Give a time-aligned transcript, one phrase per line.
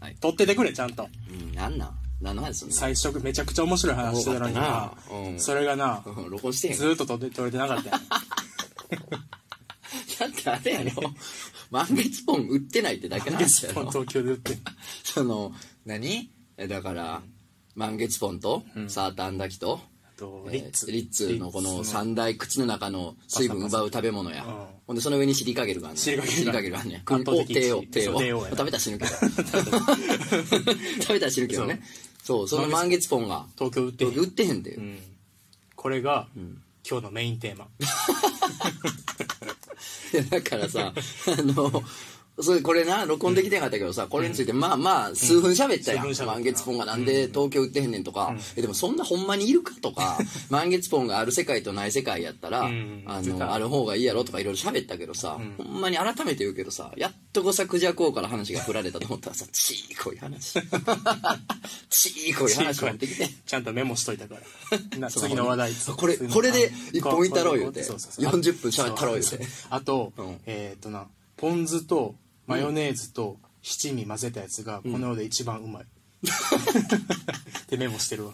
[0.00, 0.16] はい。
[0.20, 1.08] 撮っててくれちゃんと。
[1.30, 1.90] うん、なんなん？
[2.20, 2.74] 何の話すんの？
[2.74, 4.92] 最初めちゃくちゃ面白い話してたのにな。
[5.10, 5.40] うん。
[5.40, 7.90] それがなうん録音してずーっと撮って撮れてなかった。
[7.90, 7.98] や
[10.28, 10.90] んだってあれやろ？
[11.70, 14.54] 満月ポン売ってないってだけなんですよ東京で売って。
[14.54, 14.58] ん
[15.04, 15.52] その
[15.84, 16.30] 何？
[16.58, 17.22] えだから
[17.74, 19.78] 満月ポンと、サーターアンダギとあ
[20.16, 20.90] とえーリッツ。
[20.90, 24.66] リッツのこの三大口の中の水分奪う食べ物や、うん。
[24.86, 26.02] ほんでその上に尻かけるがあんねん。
[26.02, 26.36] 尻かけるが。
[26.36, 27.00] 尻かけるがあんねん。
[27.00, 28.22] 圧倒的手を手をそう。
[28.22, 28.50] 帝王や。
[28.50, 29.10] な食べたら死ぬけど。
[31.02, 31.82] 食べたら死ぬけどね。
[32.22, 32.48] そう。
[32.48, 33.46] その満月ポンが。
[33.56, 34.08] 東京売ってん。
[34.08, 34.98] 売ってへんで、うん。
[35.74, 36.28] これが
[36.88, 37.68] 今日のメインテーマ。
[40.30, 41.82] だからさあの
[42.38, 46.84] それこれな録音できてなかったけどさこれについてまあまあ数分喋ったやん、満月ポンが。
[46.84, 50.18] なんで東京売ってへんねんとか、えでもそんなほんまにいるかとか
[50.50, 53.02] 満月ポンがある世界とない世界やったら、ん。
[53.06, 60.52] あのある方がいいやろとかいろいろ喋ったけどさ、ほんまに改めて言うけどさやっとこさクジャク王から話が振られたと思ったらさちーこい話。
[61.88, 63.30] ちーこい話持ってきて。
[63.46, 64.36] ちゃんとメモしといたか
[65.00, 65.10] ら。
[65.10, 65.72] 次の話題。
[65.96, 67.82] これこれで一本いったろう言うて。
[67.82, 68.40] そうそうそう。
[68.40, 69.46] 40分喋ったろう言うて。
[69.70, 70.40] あと、うん。
[70.46, 72.14] えっ、となポン酢と
[72.46, 75.82] マヨネーズと七味混ぜたやつがこの世で一番うまい、
[76.22, 78.32] ってメモしてるわ。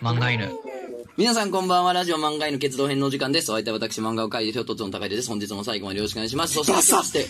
[0.00, 0.57] 漫画犬。
[1.18, 1.92] 皆さんこんばんは。
[1.92, 3.50] ラジオ漫画への決動編のお時間です。
[3.50, 5.28] お相手は私、漫画を描いて、ひょっとつの高いです。
[5.28, 6.54] 本日も最後までよろしくお願いします。
[6.54, 7.26] そして、バして、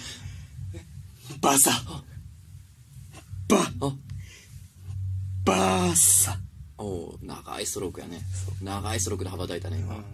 [1.40, 1.70] バサ
[3.48, 3.92] バあ、
[5.42, 6.36] バーサ
[6.76, 8.20] おー長いストロークやね。
[8.62, 10.04] 長いストロークで羽ばたいたね、今。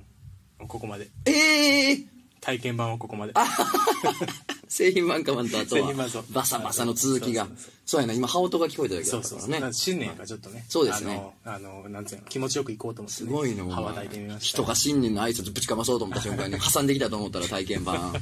[0.68, 2.06] ここまでええー
[2.40, 3.32] 体験版はここまで
[4.68, 5.92] 製品版かマンとあとは、
[6.30, 7.46] バサバサの続きが
[7.86, 9.72] そうやな、今、羽音が聞こえただけだからね。
[9.72, 18.14] 新年やからちょっとねそうですねあのなんつうの気持ちよく行こうと思って、ね、すごいの、お羽ばた前いてみました人が新年の挨拶ぶちかまそうと思った瞬間に挟んできたと思ったら体験版。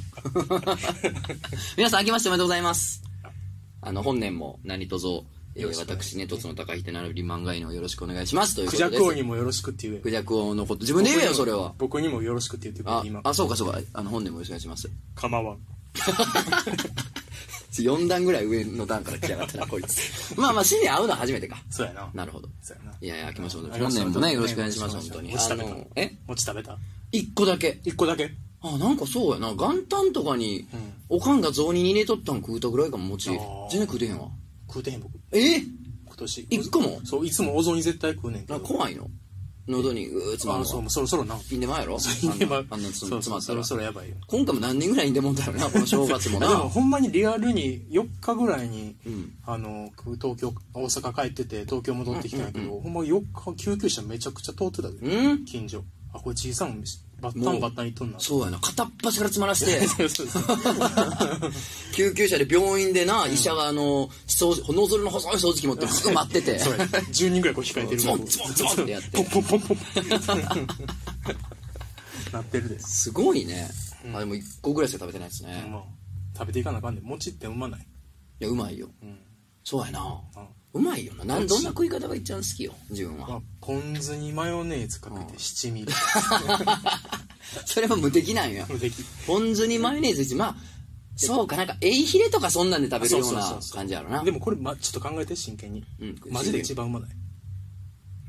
[1.77, 3.01] 皆さん、明けましておめでとうございます。
[3.81, 5.07] あの、本年も何卒、
[5.55, 8.55] えー私ね、とつの高い手並び漫画犬をよろしくお願いします。
[8.55, 8.97] というこクとです。
[8.97, 11.73] ジャク王にもよろしくって言えクジャク王のこと、自分で言えよ、それは。
[11.77, 13.79] 僕にもよろしくって言ってくれあ今、あ、そうかそうか。
[13.93, 14.89] あの、本年もよろしくお願いします。
[15.15, 15.59] 構わん
[17.71, 20.35] 4段ぐらい上の段から来やがったな、こいつ。
[20.37, 21.57] まあまあ、新年会うのは初めてか。
[21.69, 22.09] そうやな。
[22.13, 22.47] なるほど。
[22.61, 22.97] そうやな。
[23.01, 25.31] いやいや、明けましておめでありがとうとう本年もね、よろしくお願いします、本当に。
[25.31, 26.17] 餅食べたえ？
[26.27, 26.77] 餅食べた？
[27.11, 27.79] 一個だけ。
[27.83, 28.31] 一個だけ？
[28.61, 29.53] あ、なんかそうやな。
[29.53, 30.67] 元旦とかに、
[31.09, 33.29] おかんが雑煮に入れとったん食うたぐらいかも、餅。
[33.29, 33.37] 全
[33.71, 34.29] 然食うてへんわ。
[34.67, 35.11] 食うてへん僕。
[35.31, 35.57] え？
[35.59, 36.47] 今年。
[36.49, 37.01] 一個も？
[37.05, 39.09] そういつもお雑煮絶対食うねんけなど怖いの？
[39.67, 41.35] 喉にうー詰まるのあそうもうそろそろな。
[41.49, 41.97] ピンで前やろ？
[42.19, 43.63] ピンで前あんなあんなつまったら。
[43.63, 44.15] そろやばいよ。
[44.27, 49.33] 今回も何人ぐらいにでもんだよなこの正月も でもなほんまにリアルに4日ぐらいに、ん。
[49.45, 49.89] あの
[50.21, 55.45] 東京大阪帰ってて東京戻ってきたんやけど、ほんま4日救急車めちゃくちゃ通ってたで、うん？
[55.45, 55.83] 近所。
[56.13, 56.83] あこれ小さいもん
[57.23, 58.59] バッタンバッタンいっとんなそうやな。
[58.59, 59.79] 片っ端から詰まらして。
[61.95, 66.59] 救急車で病院でな医者があのノズルの細い掃除機持って すぐ待ってて。
[66.59, 66.83] そうや。
[66.85, 69.09] 10人ぐらいこう控えてるズボンズボンズボンってやって。
[69.11, 69.77] ポンポンポンポン
[72.33, 72.77] なってるで。
[72.79, 73.69] すごいね。
[74.13, 75.65] あでも1個ぐらいしか食べてないですね。
[75.71, 75.83] まあ
[76.37, 77.81] 食べていかなあかんね餅ってうまない。
[77.81, 77.85] い
[78.43, 78.89] やうまいよ。
[79.01, 79.17] うん。
[79.63, 80.21] そうやな。
[80.35, 81.23] あうまいよな。
[81.23, 81.47] なん。
[81.47, 82.73] どんな食い方が一番好きよ。
[82.89, 85.85] 自分まあはポン酢にマヨネーズかけて七味。
[87.65, 89.03] それは無敵なんや無敵。
[89.27, 90.55] ポン酢にマヨネーズまあ
[91.15, 94.23] そうかなんかエイヒレとかそんなんで食べるような感じやろな。
[94.23, 96.15] でもこれ、ま、ちょっと考えて真剣に、うん。
[96.31, 97.09] マジで一番うまない。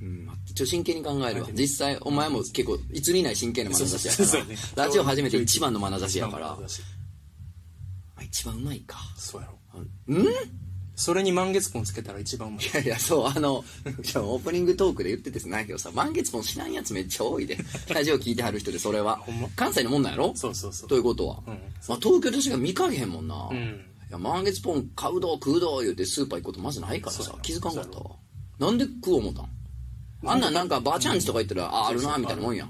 [0.03, 1.49] うん待ってちょっと真剣に考えるわ。
[1.55, 4.28] 実際お前も結構いつにない真剣な眼差しやから。
[4.28, 6.49] そうそうそうラジオ初めて一番の眼差しやから。
[6.49, 6.82] 一番の眼差し。
[8.16, 8.99] まあ一番うまいか。
[9.16, 9.59] そうやろ。
[10.09, 10.22] うん？
[10.22, 10.26] い
[10.97, 12.65] それに満月ポンつけたら一番うまい。
[12.72, 17.59] やいやそうあのオープニングトークで言っててすないけどさ満月ポン知らんやつめっちゃ多いで。
[17.93, 19.21] ラジオ聞いてはる人でそれは。
[19.56, 20.32] 関西のもんなんやろ？
[20.37, 20.88] そうそうそう。
[20.88, 21.55] ということは、うん。
[21.88, 23.81] まあ、東京でしか見かけへんもんな、いうん。
[24.11, 27.35] や満月ポン買うど食うど言うてスーパー行くことまずないからさ。
[27.43, 28.11] 気づかんかったわ。
[28.58, 30.31] なんで食おう思ったん？
[30.31, 30.40] あん。
[30.40, 32.69] なんなんかばあちゃんちとか行ったら、ああるなみたいなもんやん。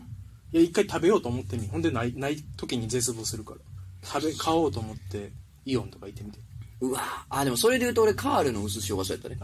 [0.52, 3.60] いや一回食べようと思ってみほんでないない時に絶望するから。
[4.02, 5.32] 食べ買おうと思って
[5.64, 6.38] イオンとか行ってみて
[6.80, 7.00] うわ
[7.30, 9.38] あでもそれで言うと俺カールの薄塩がそうやったね。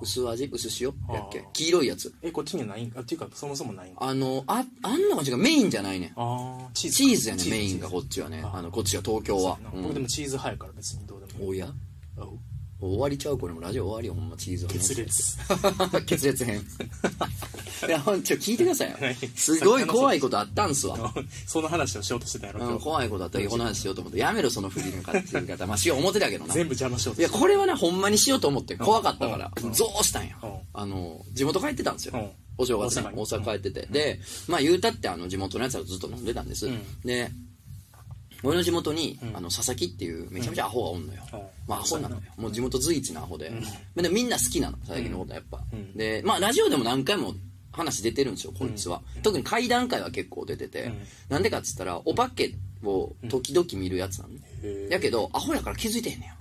[0.00, 0.44] 薄味？
[0.52, 0.92] 薄塩？
[1.14, 1.44] やっけ？
[1.52, 2.14] 黄色いやつ。
[2.22, 2.90] えこっちにはないん？
[2.90, 3.94] かっていうかそもそもないん？
[3.94, 6.12] かあのああんな感じがメインじゃないねん。
[6.16, 8.42] ああチーズチーズやねチメインがこっちはね。
[8.44, 9.56] ああのこっちは東京は。
[9.56, 9.86] そうやな。
[9.86, 11.62] 俺でもチーズ派やから別にどうでもいい。
[11.62, 11.68] おや？
[12.80, 15.36] 終わりちゃうこれもラジオ終わりよほんまチーズは決裂。
[16.06, 16.60] 決裂編。
[17.88, 18.96] いやほんちょ聞いてくださいよ。
[19.00, 21.14] 何すごい怖いことあったんすわ。
[21.46, 24.18] その話をしようとしてたやろうん怖いことあったらこの話しようと思って。
[24.18, 25.66] やめろその振りの方方。
[25.66, 26.54] まあしよう思ってたけどな。
[26.54, 29.72] 全部邪魔しようといやこれはねほんまにしようと思って怖かったからうん。
[29.72, 30.36] ゾウしたんや。
[30.42, 30.52] うん。
[30.72, 32.18] あの地元帰ってたんですうん。
[32.18, 33.86] よお正月ね大大阪帰ってて。
[33.90, 36.66] でまあ言うたってあの地元のやつらとずっと飲んでたんです。
[36.66, 36.80] うん。
[37.04, 37.30] で
[38.44, 39.36] 俺の地元にうん。
[39.36, 41.22] あの佐々木っていうめちゃめちゃアホがおんのよ。
[41.32, 41.40] うん。
[41.66, 42.22] まあアホなのよ。
[42.36, 43.50] もう地元随一のアホで。
[43.96, 45.60] でみんな好きなの佐々木のことはやっぱ。
[45.72, 45.96] うん。
[45.96, 47.34] でまあラジオでも何回も
[47.72, 49.02] 話出てるんですよこいつは。
[49.22, 50.84] 特に会談会は結構出てて。
[50.84, 50.98] うん。
[51.28, 52.54] なんでかっつったらお化け
[52.84, 54.92] を時々見るやつなのねへー。
[54.92, 56.36] やけどアホやから気づいてへんねや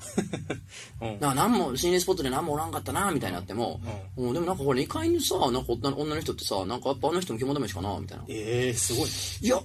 [1.07, 1.19] うん。
[1.19, 3.81] だから何も心霊スポットで何もおらんかったなみたいになっても、
[4.17, 4.33] うん。
[4.33, 8.25] でもなんかこれ2階にさなんか女女の人ってさなんかやっぱあの人も肝試しかなみたいな。
[8.27, 9.11] ええすごいね。
[9.41, 9.61] いや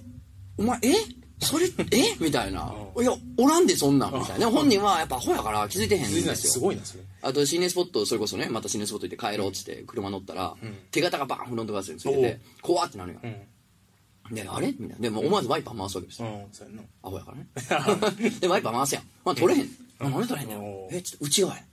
[0.57, 1.18] お前え？
[1.41, 2.15] それえ？
[2.19, 4.13] みたいな、いやおらんでそんなん。
[4.13, 4.49] みたいな。
[4.51, 6.47] 本人はやっぱアホやから気づいてへんん気づいてないです。
[6.47, 7.03] よすごいなそれ。
[7.21, 10.55] あと心霊スポットそれこそねまた心霊スポット行って帰ろうっつって車乗ったら、
[10.91, 14.35] 手形がバーンフロントガラスについてて怖ってなるよ、うん。
[14.35, 14.67] であれ？
[14.67, 14.95] みたいな。
[14.97, 16.81] でも思わずワイパー回すわけですよ、うんそうやな。
[17.03, 18.29] アホやからね。
[18.41, 19.69] でワイパー回すやん、まあ、取れへん、
[19.99, 20.59] あなんで取れへんねん。
[20.61, 21.63] おえちょっと内側や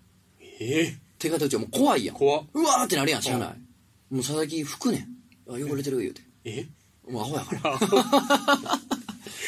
[0.41, 0.97] ええ。
[1.19, 2.17] 手形打ちはもう怖いやん。
[2.17, 3.49] うわーってなるやん知らない、
[4.11, 5.09] もう佐々木拭くねん。
[5.49, 6.23] あ汚れてる言うて。
[6.45, 6.67] え？
[7.11, 7.79] もうアホやから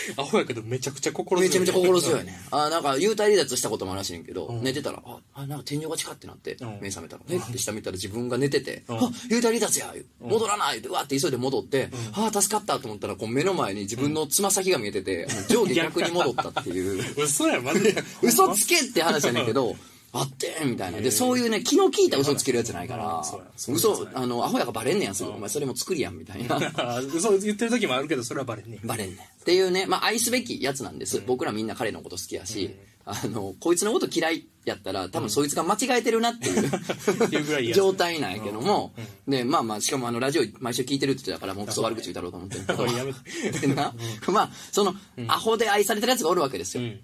[0.17, 2.39] アホやけどめちゃくちゃ心強いめちゃめちゃ心強いね。
[2.50, 6.79] あなんか幽体離脱したこともあるらしいねんけど、寝てたらああなんか天井が近ってなって、ん。
[6.81, 7.37] 目覚めたらえ？
[7.37, 8.93] って下見たら自分が寝てて、ん。
[8.93, 8.99] あ
[9.31, 10.79] 幽体離脱や戻らない。
[10.79, 17.05] ってうわって急いで戻って、ああ助かったと思ったらこう目の前に自分のつま先が見えてて、上下逆に戻ったっていう。
[17.23, 18.03] 嘘やマジで。
[18.23, 19.77] 嘘つけって話やねんけど
[20.12, 21.00] あってんみたいな。
[21.00, 23.22] でそういうね気の利いた嘘つけるやつないから。
[23.69, 25.31] 嘘やあのアホやからバレんねやすぐ。
[25.31, 26.56] お前それも作りやんみたいな。
[26.76, 29.19] あ嘘言ってる時もあるけどそれはバレんねバレんねん。
[29.19, 32.75] っていうね、まあ、愛すべきやつなんです、僕らみんな彼のこと好きやし、
[33.06, 38.93] あのこいつのこと嫌いやったら多分そいつが間違えてるなっていう、 状態なんやけども、
[39.26, 42.82] でまあまあしかもあのラジオ毎週聞いてるって言ってたからもうクソ悪口言うたろうと思ってるけど。
[42.84, 43.12] おいやめ
[43.52, 43.94] てでな。
[44.26, 44.94] まあその、
[45.28, 47.00] アホで愛されてるやつがおるわけですよ、うん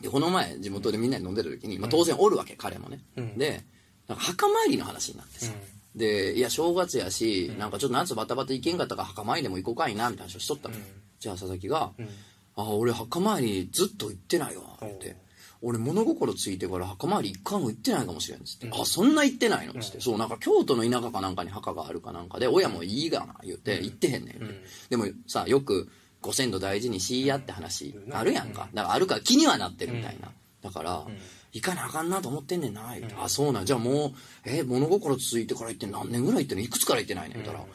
[0.00, 3.38] でこの前地元でみんなで飲んでる時に、まあ、当然おるわけ、彼もね、うん。
[3.38, 3.64] で
[4.08, 5.52] なんか墓参りの話になってさ、
[5.94, 10.74] でいや正月やし、なんかちょっと夏バタバタ行けんかったから墓参りでも行こうかいなみたいな話をしとったの、
[11.18, 11.92] じゃあ佐々木が
[12.56, 15.16] 「あ俺墓参りずっと行ってないわ」って。
[15.62, 24.54] 俺物心ついてから墓参り一回も行ってないかもしれんっつって「あそんな行ってないの?」っつって、そうなんか京都の田舎かなんかに墓があるかなんかで親もいいがな言うて行ってへんねんって、
[24.90, 25.88] でもさよく
[26.26, 28.68] ご先祖大事にしいやって話あるやんか。
[28.74, 30.28] だからあるから気にはなってるみたいな、
[30.60, 31.06] だから、
[31.52, 34.12] 行かなあかんなと思ってんねんな言うて、あそうなんじゃあもう
[34.44, 37.38] え物心ついてから行って何年ぐらい行ってんのいくつから行ってないねん。
[37.38, 37.66] 言ったら、も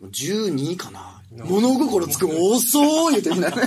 [0.00, 1.20] う12かな。
[1.44, 3.52] 物心つくん遅い言うてみんな。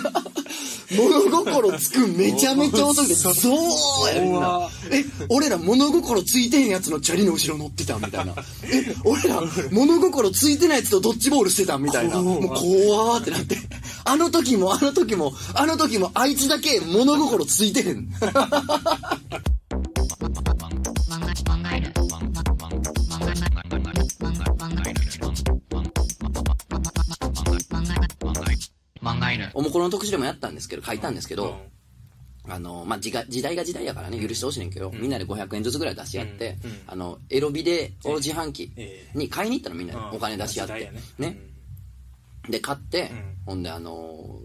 [0.91, 3.07] 物心つくんめちゃめちゃ遅い。
[3.07, 4.69] でゾーやみんな。
[4.91, 8.33] え俺ら物心ついてへんやつのチャリの後ろ乗ってたみたいな。
[8.63, 9.41] え俺ら
[9.71, 12.21] 物心ついてないやつとドッジボールしてたみたいな。
[12.21, 13.57] もう怖ーってなって
[14.05, 18.09] あの時もあの時もあの時もあいつだけ物心ついてへん。
[29.53, 31.57] おもころの特集でもやったんですけど書いたんですけど、
[32.47, 36.57] あのまあ、時が時代が時代やからね許してほしいねんけど、みんなで500円ずつぐらい出し合って、
[36.87, 38.71] あのエロビデオ自販機
[39.13, 40.17] に買いに行ったのみんなで。
[40.17, 41.52] お金出し合って、ね
[42.49, 43.11] で買って、
[43.45, 44.39] ほんであの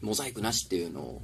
[0.00, 1.22] モザイクなしっていうのを、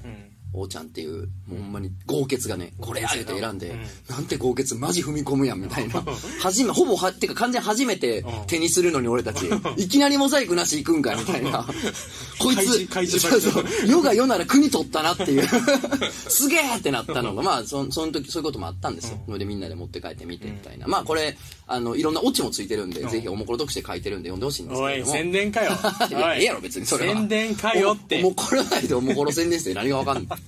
[0.54, 3.74] おーちゃんっていうほんまに豪傑がねこれや言うて選んで、
[4.10, 6.02] なんて豪傑マジ踏み込むやんみたいな。
[6.40, 9.46] 初めほぼはってか完全初めて手にするのに俺たち。
[9.78, 11.66] いきなりモザイクなし行くんかいみたいな。
[12.38, 13.64] こい開つそうそう。
[13.86, 15.48] 世が世なら国取ったなっていう。
[16.28, 21.36] すげえってなったのがまあそその時そういうこともあったんですよ、のでみんなで持って帰ってみてみたいな、まあこれ
[21.72, 25.12] あのいろんなオチもついてるんで、ぜひおもころ特集で書いてるんで読んでほしいんですけおいれども。
[25.12, 25.72] 宣伝かよ。
[26.10, 26.38] いやおい。
[26.38, 27.14] ええやろ別にそれは。
[27.14, 28.18] 宣伝かよって。
[28.18, 30.38] おもうこれないでおもころ宣伝して何がわかんない。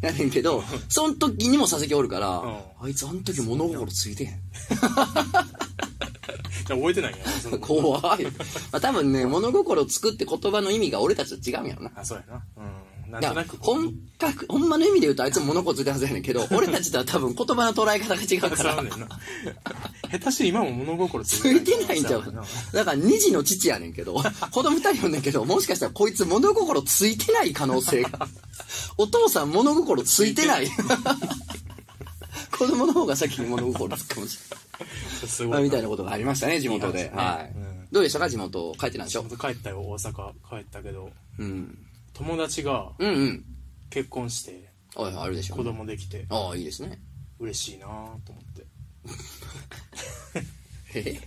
[0.00, 4.30] やねんけどその時にも佐々木おるから、あいつあの時物心ついてへん。
[6.68, 7.24] じゃあ覚えてないんや
[7.58, 8.30] 怖い、ま
[8.72, 11.92] あ、多分ね物心つくって言葉の意味が俺たちと違うんやろな。
[11.96, 12.42] あそうやな。
[12.58, 18.74] うんなんとなく本格ほんまの意味で言うとあいつも物心ついてるはずやねんけど 俺たちとは多分言葉の捉え方が違うから。
[18.76, 18.90] そうね。
[18.90, 19.08] んな
[20.10, 22.34] 下手して今も物心つついてないんちゃう
[22.72, 24.14] だから二児の父やねんけど
[24.50, 28.02] 子供二人おんねんけどもしかしたらこいつ物心ついてない可能性。
[28.02, 28.28] が
[28.98, 30.68] お父さん物心ついてない。
[32.58, 34.38] 子供の方が先に物心つくかもし
[35.40, 35.62] れない。
[35.64, 37.04] みたいなことがありましたね地元で。
[37.04, 37.12] ね。
[37.14, 37.88] はい、うん。
[37.92, 38.74] どうでしたか地元。
[38.78, 39.22] 帰ってないでしょ？
[39.22, 39.80] 仕事帰ったよ。
[39.80, 41.10] 大阪帰ったけど。
[41.38, 41.78] うん
[42.18, 43.44] 友達がうんうん。
[43.90, 47.00] 結婚しておいあるでしょ子供できてああいいですね。
[47.38, 47.92] 嬉しいなと
[48.32, 48.66] 思って。
[50.94, 51.20] え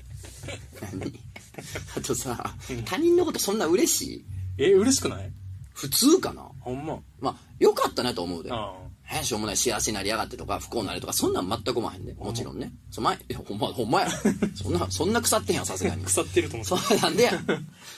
[0.93, 1.19] 何？
[1.98, 2.55] あとさ、
[2.86, 4.25] 他人のことそんな嬉しい？
[4.57, 5.31] え嬉しくない？
[5.74, 6.43] 普通かな？
[6.60, 7.00] ほんま。
[7.19, 8.50] まあよかったなと思うで。
[8.51, 8.74] あ
[9.13, 12.13] えしょうもない幸せになりやがってとか不幸になれとかそんなん全く思わへんで。
[12.13, 12.71] もちろんね。
[12.91, 14.10] そ前いやほんまほんまや。
[14.55, 16.03] そんなそんな腐ってへんやんさすがに。
[16.03, 16.75] あ腐ってると思って。
[16.88, 17.31] そうなんでや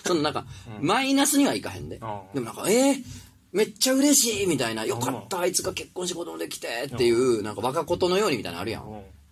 [0.05, 0.45] そのなんか、
[0.81, 1.97] マイナスにはいかへんで。
[2.01, 3.03] あでもなんかえー、
[3.51, 4.85] めっちゃ嬉しいみたいな。
[4.85, 8.83] よかったあいつが結婚して子供できてっていうなんかバカことのようにみたいなのあるやん。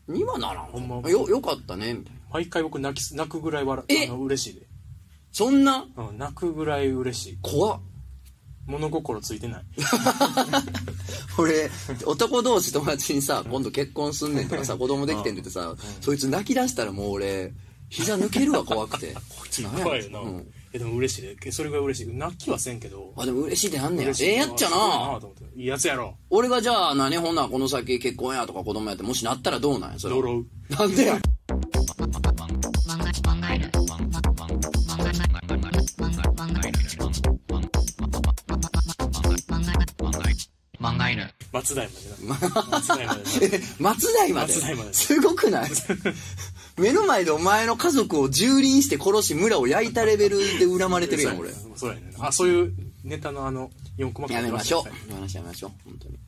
[0.08, 0.16] うん。
[0.16, 1.10] にはならんほんま。
[1.10, 2.20] よよかったねみたいな。
[2.34, 4.66] 毎回僕泣き泣くぐらい笑えあの嬉しいで、
[5.32, 5.86] そんな？
[5.98, 7.38] うん、泣くぐらい嬉しい。
[7.42, 7.80] 怖っ。
[8.68, 9.64] 物心ついてない。
[11.38, 11.70] 俺
[12.06, 17.54] 男同士友達にさ今度結婚すんねんとかさ 子供できてんってさそいつ泣き出したらもう俺
[17.90, 19.14] 膝抜けるわ怖くて。
[19.30, 22.14] こいつ何や怖いよな、うんえでも嬉しいでそれぐらい嬉しい。
[22.14, 23.14] 泣きはせんけど。
[23.18, 24.12] あでも嬉しいってなんねや。
[24.22, 24.76] ええやっちゃな。
[25.20, 25.44] と思って。
[25.60, 26.16] いいやつやろ。
[26.30, 30.46] 俺がじゃあ何ほんならこの先結婚やとか子供やってもしなったらどうなんやそれ呪う。
[30.70, 31.20] なんでや。
[40.80, 41.30] 漫画犬。
[41.52, 42.36] 松代までな。
[42.72, 43.30] 松代までな。
[43.58, 44.54] え松代まで。
[44.54, 45.70] 松代まですごくない？
[46.82, 52.74] 目の前でお前の家族を蹂躙して殺し村を焼いたレベルで恨まれてるやん俺そうやねあそういう
[53.04, 55.14] ネタのあの4コマやめましょうはい。
[55.14, 55.72] 話やめましょう。
[55.86, 56.20] 本当に。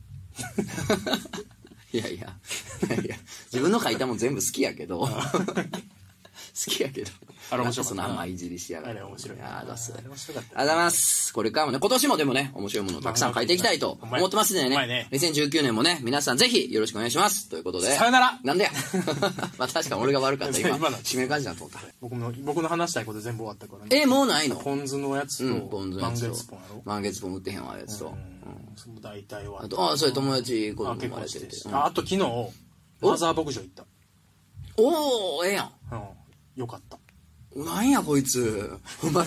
[1.92, 2.36] いやいや、
[2.88, 3.16] いやいや、
[3.52, 5.06] 自分の書いたもん全部好きやけど。
[5.06, 5.10] 好
[6.66, 7.10] きやけど。
[7.54, 9.38] あれ面白かったそいじりしやがあってれ面白い。
[9.40, 11.32] ありがとうございます。
[11.32, 14.52] これからもね、今年もでもね、面白いものをたくさん書いていきたいと思ってます。
[14.52, 15.08] んでねほんまやね。
[15.12, 17.48] 2019年もね、皆さんぜひよろしくお願いします。
[17.48, 17.94] ということで。
[17.94, 18.70] さよならなんでや。
[19.58, 20.76] まあ確かに俺が悪かった、今。
[20.76, 21.80] 締める感じだと思った。
[22.00, 28.06] 僕の僕の話したいこと全部終わったからねえ、もうないのポン酢のやつと、うん、ポン酢のや満つと月ポンやろ満月ポン売ってへんわ、やつと。
[28.06, 28.34] うん
[28.76, 32.18] その大体はあと、あ、それ友達子あ供生まれててああと昨日
[33.00, 33.84] マザー牧場行った
[34.76, 35.72] おおええやん。
[35.92, 36.00] うん
[36.56, 36.98] よかった
[37.56, 38.78] なんやこいつ。
[39.02, 39.24] お前、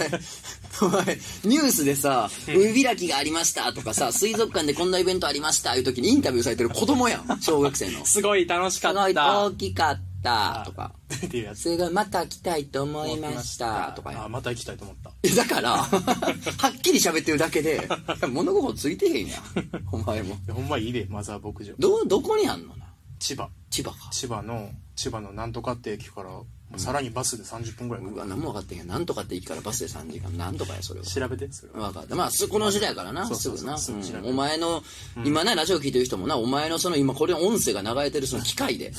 [0.81, 7.25] お前、ニュースでさ、海開きがありましたとかさ、 水族館でこんなイベントありましたいう時にインタビューされてる子供やん。
[7.41, 8.05] 小学生の。
[8.05, 10.93] すすごい楽しかごいった大きかったとか。
[11.55, 14.27] すごいまた来たいと思いましたとかあや。
[14.27, 17.87] また行きたいと思ったえだから、 はっきり喋ってるだけで、
[18.27, 19.43] 物心ついてへんやん。
[19.91, 20.37] お前も。
[20.49, 22.87] ほんまいいでマザー牧場ど、どこにあんのな？
[23.19, 24.09] 千葉千葉か。
[24.11, 26.29] 千葉の千葉のなんとかって駅から、
[26.75, 28.85] さらにバスで30分ぐらいうわ、何も分かってへんや。
[28.85, 28.87] ん。
[28.89, 30.29] なんとかって駅からバスで3時間。
[30.37, 31.05] なんとかや、それは。
[31.05, 31.91] 調べてそれは。
[31.91, 32.15] 分かった。
[32.15, 33.25] まあすこの時代やからな。
[33.25, 33.57] すぐそうそう。
[33.57, 33.73] そうな。
[33.73, 33.79] うん。
[33.79, 34.83] すぐ調べるお前の
[35.23, 38.91] 今ねラジオ聞いてる人もなお前のその今これ音声が流れてるその機械で。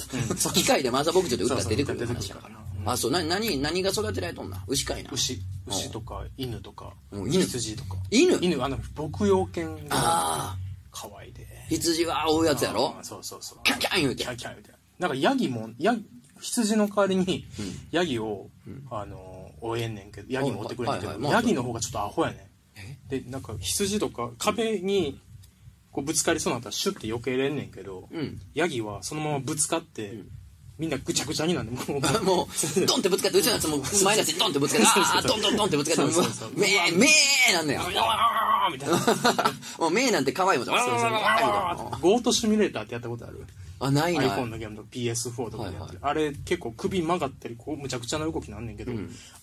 [0.54, 2.48] 機械でマザー牧場で歌って出てくるそうそう話やから。
[2.48, 3.10] 出てくあそう。
[3.12, 4.64] な何何が育てられとんな？
[4.66, 5.10] 牛かいな。
[5.12, 5.38] 牛。
[5.66, 7.44] 牛とか犬とかうん犬。
[7.44, 7.96] 羊とか。
[8.10, 8.38] 犬？
[8.40, 10.56] 犬あの牧羊犬がああ
[10.90, 11.46] 可愛いで。
[11.68, 12.96] 羊は追うやつやろ？
[12.98, 13.58] あそうそうそう。
[13.62, 14.22] キャンキャン言うて。
[14.25, 14.72] キャンキャン言うて。
[14.98, 16.04] なんかヤギもヤギ
[16.40, 17.47] 羊の代わりに
[17.90, 18.49] ヤギを、
[18.90, 22.49] あの追えんねんけどヤギも追ってくれんねんけど、ヤギの方がちょっとアホやね
[23.07, 23.09] ん。
[23.09, 25.21] でなんか羊とか壁に
[25.90, 28.40] こうぶつかりそうになったらシュッて避けれんねんけど、うん。
[28.54, 30.23] ヤギはそのままぶつかって、
[30.78, 36.14] みんなぐちゃぐちゃになるもう もうもうドンってぶつかってうちのやつもマイナスにドンってぶつかってああドンドンドンってぶつかって
[36.54, 37.83] めーめーなんだよ
[38.71, 38.97] みたいな。
[39.78, 43.45] もうめーなんて可愛いもんそうそうあゴートシミュレーターってやったことある
[43.80, 48.92] あないな iPhone のゲームとか PS4 とかでやってる、あれ結構首曲がったりこうむちゃくちゃな動きなんねんけど、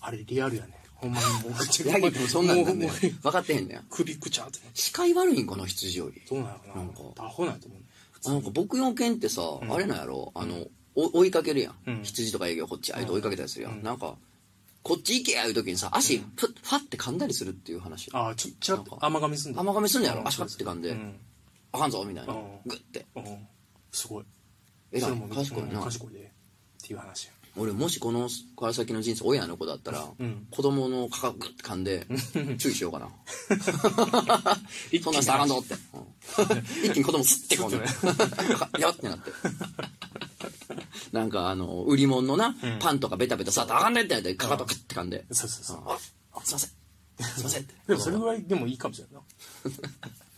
[0.00, 0.78] あれリアルやね。
[0.96, 6.22] ほんまにもうぐちゃヤギってもそんなんなん分かってへんねん首くちゃって視界悪いんかな羊より。
[6.28, 6.74] どうなのかな。
[6.76, 7.00] なんか。
[7.18, 7.80] アホなんやと思う
[8.26, 10.32] あなんか牧羊犬ってさ、あれなんやろ。
[10.34, 12.02] あのお追いかけるやん、うん。
[12.02, 14.14] 羊とか営業こっちあいと追いかけたりするやん、なんか
[14.82, 18.08] こっち行けやいう時にさ足ふっファって噛んだりするっていう話。
[18.14, 19.60] ああちょちらっと甘噛みすんだ。
[19.60, 21.16] 甘噛みすんのやろうん足パッて噛んで、うん。
[21.72, 22.42] あかんぞみたいな、うん。
[22.64, 23.04] グッて。
[23.16, 23.46] うん
[23.96, 24.24] すごい。
[24.92, 26.22] 偉いそれも賢いな、うん賢いでっ
[26.86, 27.32] ていう話や。
[27.58, 30.46] 俺もしこのから先の人生親の子だったら、ん。
[30.50, 31.84] 子供のかかグッて噛ん。
[31.84, 32.06] で
[32.58, 33.08] 注意しようかな。
[35.02, 35.80] そんなんしたらあかんぞって、うん
[36.84, 37.78] 一気に子供スッてこんで
[38.78, 39.30] や ってなって。
[41.12, 45.82] なんかあの売り物のな、パンとかベタベタさあかんねってやってかかとクッて噛んで、そうそうそう。
[45.86, 45.98] あ
[46.34, 46.70] あすいません。
[47.24, 47.62] すいません。
[47.62, 49.20] ってでもそれぐらいでもいいかもしれんな。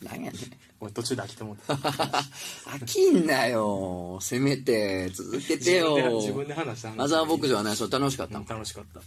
[0.14, 1.74] 何やねん俺途中で飽きてもうた。
[1.74, 4.18] 飽きんなよ。
[4.20, 6.20] せめて続けてよ。
[6.20, 6.96] 自分で話した話。
[6.96, 8.46] マザー牧場はね楽しかったもん。
[8.46, 9.00] 楽しかった。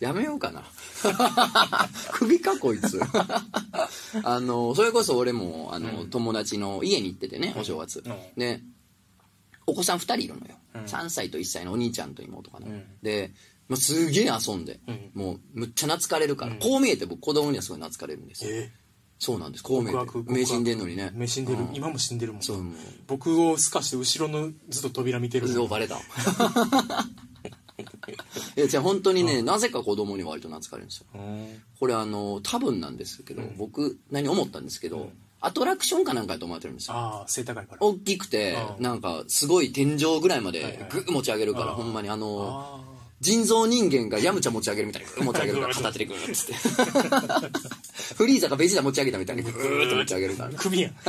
[0.00, 0.62] やめようかな。
[2.12, 3.00] 首かこいつ。
[4.22, 8.16] あのそれこそ俺もあの、友達の家に行っててねお正月、うん。
[8.36, 8.60] で
[9.66, 10.84] お子さん2人いるのよ、うん。
[10.84, 12.84] 3歳と1歳のお兄ちゃんと妹かな、うん。
[13.02, 13.32] で、
[13.68, 15.10] まあ、すげえ遊んで、うん。
[15.14, 18.50] もうむっちゃ懐かれるから、こう見えて僕子供にはすごい懐かれるんですよ。
[18.52, 18.70] え？
[19.18, 19.64] そうなんです。
[19.64, 19.98] こう見えて。
[19.98, 21.10] 極悪極悪目死んでんのにね。
[21.12, 21.74] 目死んでる、うん。
[21.74, 22.62] 今も死んでるもんそう。
[23.06, 25.98] 僕をすかして後ろのずっと扉見てるそうバレた。
[28.56, 31.06] いやじゃあ本当にね、なぜか子供に割と懐かれるんですよ。
[31.14, 31.62] うん。
[31.78, 35.10] これあの多分なんですけど、僕何思ったんですけど、
[35.40, 36.94] アトラクションかなんかやと思われてるんですよ。
[36.94, 37.78] ああ背高いから。
[37.80, 38.82] 大きくて、うん。
[38.82, 41.76] なんかすごい天井ぐらいまでグー持ち上げるから、うん。
[41.76, 46.54] ほんまにあのあ人造人間がヤムチャ持ち上げるみたいに持ち上げるから 片手でグーっつって。
[48.14, 50.50] フリーザがベジータ持ち上げたみたいにグーッと持ち上げるから。
[50.50, 50.94] あ首やん。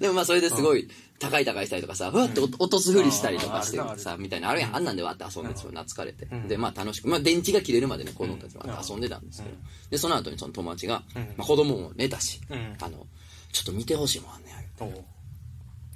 [0.00, 0.88] でもまあそれですごい
[1.20, 6.26] 高い高いしたりとかさ、ふわって落落とすふりしたりとかしてさ、みたいな、あるやん、あんなんでわって遊んでて、懐かれて。
[6.34, 6.48] ん。
[6.48, 9.54] で、まあ楽しく、まあ電池が切れるまでね、子供たちは遊んでたんですけど。
[9.90, 11.02] で、その後にその友達が、
[11.36, 13.06] まあ子供も寝たしうん、あの、
[13.52, 14.54] ちょっと見てほしいもんあんねん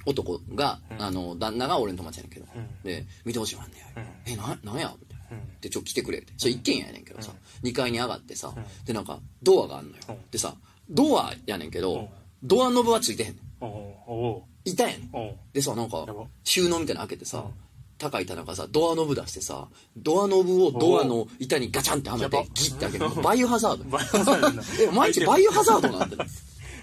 [0.06, 2.46] 言うておう男が、あの、旦那が俺の友達やねんけど。
[2.46, 4.94] ん、で、見てほしいあんねん言うてえ、な、なんや？
[5.00, 5.36] みたいな。
[5.36, 5.60] うん。
[5.60, 6.32] で、ちょ、来てくれって。
[6.36, 7.32] それ一軒家やねんけどさ、
[7.62, 8.52] 2階に上がってさ、
[8.84, 10.02] で、なんか、ドアがあんのよ。
[10.08, 10.16] うん。
[10.30, 10.54] でさ、
[10.90, 11.84] ドアやねんけうん。
[11.84, 12.08] ど、
[12.42, 13.64] ドアノブはついてへんねん。
[13.64, 13.66] お
[14.06, 15.10] うおう板やねん。
[15.52, 16.06] でさなんか
[16.42, 17.52] 収納みたいなの開けてさ、うん。
[17.96, 23.22] 高い棚がさドアノブ出してさドアノブをドアの板にガチャンってはめてギッて開ける。
[23.22, 26.16] バイオハザードバイオハザード毎日 バイオハザードなんて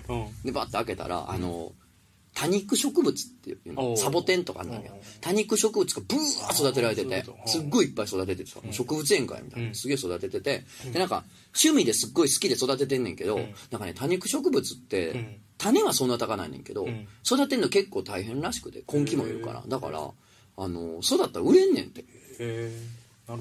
[0.09, 1.71] うんでバッて開けたらあの
[2.33, 9.67] 多肉植物っていうサボテンとかなんや多肉植物がブワー育てられててすっごいいっぱい育ててて植物園会みたいな。
[9.69, 9.75] うん。
[9.75, 10.63] すげえ育ててて。
[10.91, 13.53] でなんか趣味ですっごい好きで育ててんねんけどん。
[13.69, 15.37] なんかね多肉植物ってん。
[15.57, 17.07] 種はそんな高ないねんけどん。
[17.25, 19.63] 育てんの結構大変らしくて根気もいるから。
[19.67, 20.09] だから
[20.57, 22.05] あの育ったら売れんねんって。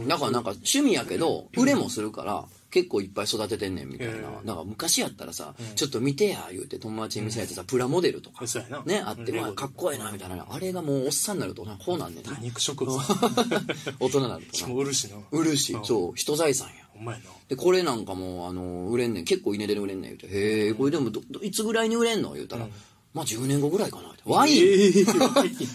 [0.06, 4.14] だからなんか趣味やけど売れもするから結構いっぱい育ててんねんみたいな。
[4.44, 8.46] なんか昔やったらさちょっと見てや言うて友達に見せられてさプラモデルとか。
[8.46, 8.82] そうやな。
[8.84, 10.46] ねあってかっこええなみたいな。
[10.48, 12.98] あれがもうおっさんになるとなこうなんねん肉植物
[14.00, 14.68] 大人になるとな。
[14.72, 15.16] も売るしな。
[15.30, 15.84] 売るしうん。
[15.84, 17.24] そう人財産やほんまやな。
[17.48, 19.24] でこれなんかもあの売れんねん。
[19.24, 21.10] 結構稲で売れんねん言うて「へえこれでも
[21.42, 22.68] いつぐらいに売れんの?」言うたら
[23.12, 24.64] 「まあ10年後ぐらいかな」ワイン、え
[25.00, 25.04] え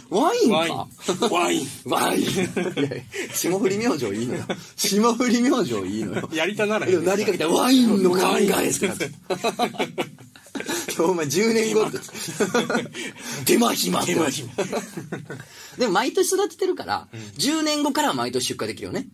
[0.09, 0.89] ワインワイかン。
[1.31, 1.67] ワイン。
[1.85, 2.25] ワイン。
[3.33, 4.45] 霜降り明星いいのよ。
[4.75, 6.29] 霜降り明星いいのよ。
[6.31, 9.09] やりたならでもなりかけたワインの考えってなって
[10.99, 11.97] お前10年後って。
[13.45, 14.53] 手間暇手間暇。
[15.77, 19.07] でも毎年育ててるから、10年後からは毎年出荷できるよね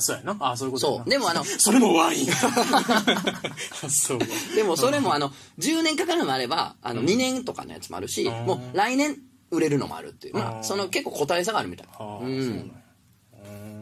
[0.00, 0.36] そうやな。
[0.40, 1.10] あそういうことそう。
[1.10, 2.26] でもあの それもワイン。
[3.88, 4.18] そう。
[4.54, 9.18] でもそれもあの10年かかるのもあればあの2年とかのやつもあるし、んもう来年
[9.50, 11.88] 売れるのもあるっていう、まあ、うんその結構個体差があるみたい。
[11.98, 12.72] うん。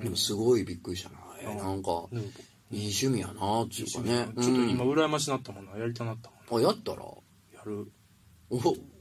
[0.03, 1.57] でもすごいびっくりしたな、えー。
[1.57, 2.19] なんかうん
[2.71, 4.29] いい趣味やなっていうかね。
[4.43, 5.77] ちょっと今羨ましなったもんな。
[5.79, 6.99] やりたなったもんうんあやったら？
[6.99, 7.05] な
[7.55, 7.91] やる。
[8.51, 8.59] お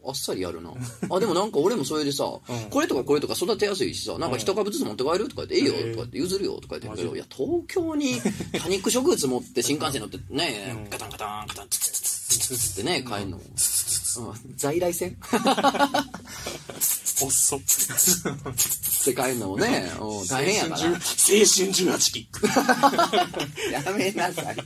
[0.08, 0.72] あっさりやるな。
[1.10, 2.24] あでもなんか俺もそれでさ、
[2.70, 8.22] これとかこれとか育てやすいしさなんか一株ずつ持って帰るとか言って「いいよ」とか言って「譲るよ」とか言ってんけどいや東京に
[8.60, 14.56] 多肉植物持って新幹線乗ってねガタンガタンガタンツツツツツツってね帰んのうん。
[14.56, 15.16] 在来線？
[17.24, 17.32] おっ。
[17.32, 17.60] そっ
[19.06, 20.78] て帰んのもねうん大変やから。
[20.82, 22.30] 青春18期
[23.72, 24.58] やめなさい。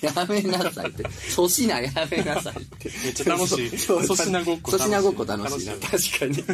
[0.00, 1.04] やめなさいって。
[1.34, 2.90] 粗品やめなさいって。
[3.04, 3.70] めっちゃ楽しい。
[3.86, 5.68] 粗品ごっこ粗品ごっこ楽しい。
[5.68, 6.44] 確かに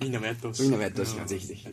[0.00, 0.62] みんなもやってほしい。
[0.62, 1.68] みんなもやってほしいな、ぜひぜひ。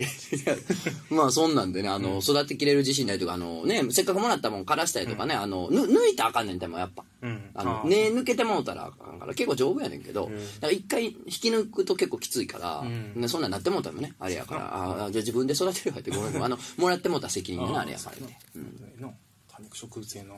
[1.13, 7.05] まあそんなんでね、あの、育てきれる自信ないとか、あのね、せっかくもらったもん枯らしたりとかね、あの、ぬ抜いたらあかんねんてもやっぱ。
[7.21, 7.49] うん。
[7.53, 7.87] あの、あー。
[7.87, 10.35] 根抜けてもうたらあかんから、結構丈夫やねんけど、ん。
[10.35, 13.13] だから一回引き抜くと結構きついから、ん。
[13.15, 18.39] ねそんなんなってもうたらもね、あれやから、ああ、じゃあ自分で育てるわってごめんごめんあの、もらってもうた責任がな、あれやからね。
[18.55, 19.09] うん、な。
[19.47, 20.35] 多肉植物やな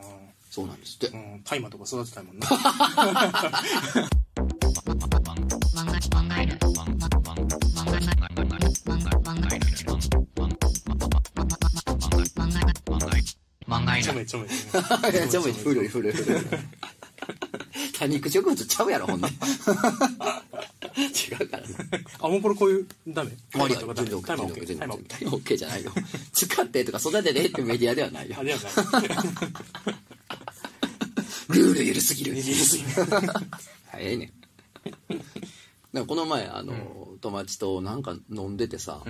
[0.49, 1.07] そうなんですって。
[1.07, 1.41] うん。
[1.43, 2.47] 大麻とか育てたいもんな
[14.01, 16.41] ちょめちょめちょめ古い古い古い。
[17.97, 19.27] 多肉植物ちゃうやろ、ほんで。
[19.27, 19.31] 違
[21.43, 21.75] うからね。
[22.19, 25.91] あもうこれこういうダメありやとかダ全然メ大麻 OK 全 OK 大麻然 OK 大 OK 麻 OK じゃないよ
[26.33, 28.65] 使ってとか育ててってメディアではないよあれやない
[31.49, 32.89] ルール緩すぎる緩すぎる
[33.91, 34.31] はいね
[35.93, 36.73] んなんかこの前あの、
[37.21, 39.01] 友達となんか飲んでてさ、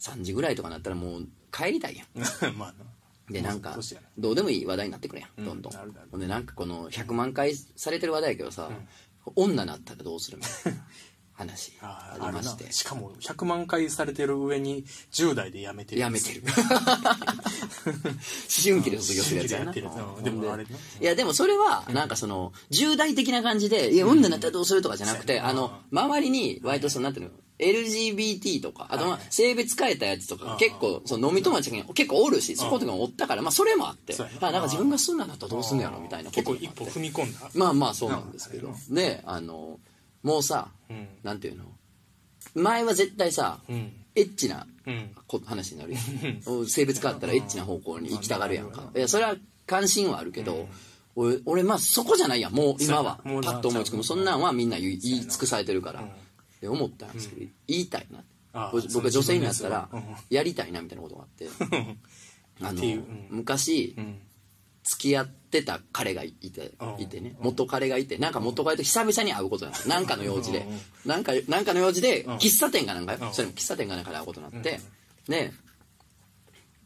[0.00, 2.08] 3時ぐらいとかなったらもう帰りたいやん。
[2.58, 2.84] まあな。
[3.30, 3.78] でなんか
[4.18, 5.44] どうでもいい話題になってくるやん、うん。
[5.46, 5.72] どんどん。
[6.10, 8.70] ほんでなんかこの100万回されてる話題やけどさ、
[9.34, 10.86] 女なったらどうするみたいな
[11.34, 12.72] 話ありまして。
[12.72, 16.00] しかも100万回されてる上に10代でやめてる。
[16.00, 16.42] やめてる。
[16.46, 16.52] 思
[18.62, 19.72] 春期で卒業するやつやな。
[19.72, 19.88] てる。
[20.22, 20.70] でもあれな
[21.00, 25.46] いやでもそれはなんかその重大的な感じでいや女になったらどうするとかじゃなくてうん。
[25.46, 34.58] あの周りに割とそのなんていうの LGBT とかあとまあ性別変えたやつとか結構その飲み友達が結構おるしそことかもおったからまあそれもあってあな。
[34.58, 37.50] んか自分がすんなだったらどうすんのやろみたいなこと結構一歩踏み込んだ。
[37.54, 38.74] まあまあそうなんですけど。
[38.90, 39.78] であの
[40.24, 41.06] もうさうん。
[41.22, 41.64] なんていうの？
[42.54, 43.92] 前は絶対さうん。
[44.16, 45.10] エッチなうん。
[45.26, 46.66] こ話になるやん。
[46.66, 48.90] 性別変わったらエッチな方向に行きたがるやんか。
[48.96, 50.68] いやそれは関心はあるけど、
[51.16, 52.52] 俺俺まあそこじゃないやん。
[52.52, 53.34] もう今はそうやな。
[53.34, 53.52] もうな。
[53.52, 53.94] パッと思いつく。
[53.96, 56.06] もうそんなんはみんな言い言い尽くされてるから、うん。
[56.08, 56.10] っ
[56.60, 58.18] て思ったんですけど、言いたいな。
[58.52, 61.48] ああ僕僕が女性になったらその自分のややりたいなみたいなことがあって。
[62.62, 62.98] あ のっていう。
[62.98, 64.18] うん昔うん。
[64.84, 67.36] 付き合ってた彼がいてうんいてね。
[67.38, 70.66] 元彼がいてなんか元彼と久々に会うことになって なんかの用事で。
[70.68, 74.80] うんなんかなんかの用事でうん喫茶店かなんかそれも喫茶店かなんかで会うことになって。
[75.28, 75.32] うん。
[75.32, 75.52] で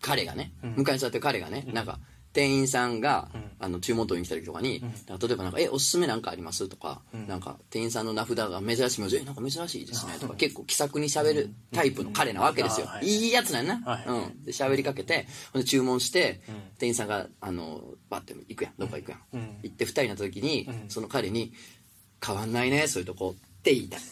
[0.00, 0.74] 彼がねうん。
[0.76, 1.98] 向かいに座ってる彼がねなんか
[2.32, 3.48] 店員さんがうん。
[3.60, 7.26] あの注文取りに来た時とかになんか例えばなんか「えおすすめなんかあります?」とかうん。
[7.26, 12.88] なんか店員さんの名札が珍しい名字えなんか珍しいですね」とか結構気さくに喋るタイプの彼なわけですよ。
[13.02, 13.06] い。
[13.06, 13.90] いいやつなんやな。
[13.90, 14.04] はい。
[14.06, 14.42] うん。
[14.44, 16.54] で喋りかけてほんで注文してうん。
[16.78, 18.74] 店員さんがあのバッて行くやん。
[18.78, 19.58] どっか行くやん、うん。
[19.64, 20.84] 行って二人になった時に、うん。
[20.88, 21.52] その彼に
[22.24, 24.00] 「変わんないねそういうとこ」って言いたい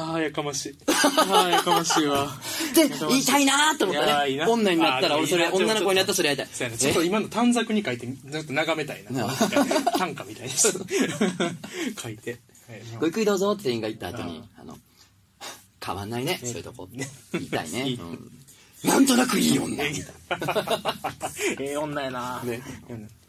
[0.00, 0.78] ああやかましい。
[0.88, 2.28] ああやかましいわ。
[2.74, 6.78] で言いたいなと思ったね女になったら俺それ女の子になったらそれやりたい。
[6.78, 9.26] ちょっと今の短冊に書いてずっと眺めたいな。
[9.98, 10.52] 短歌みたいに
[12.02, 12.38] 書いて。
[12.68, 12.82] はい。
[12.98, 14.78] ごゆっくりどうぞって店員が言った後に「あの
[15.84, 16.40] 変わんないね。
[16.42, 17.88] そういうとこ」って言いたいね。
[17.88, 17.94] いい。
[17.96, 18.30] うん。
[18.84, 19.68] なんとなくいい女。
[19.68, 20.04] みたいな
[21.58, 22.42] え え女やな。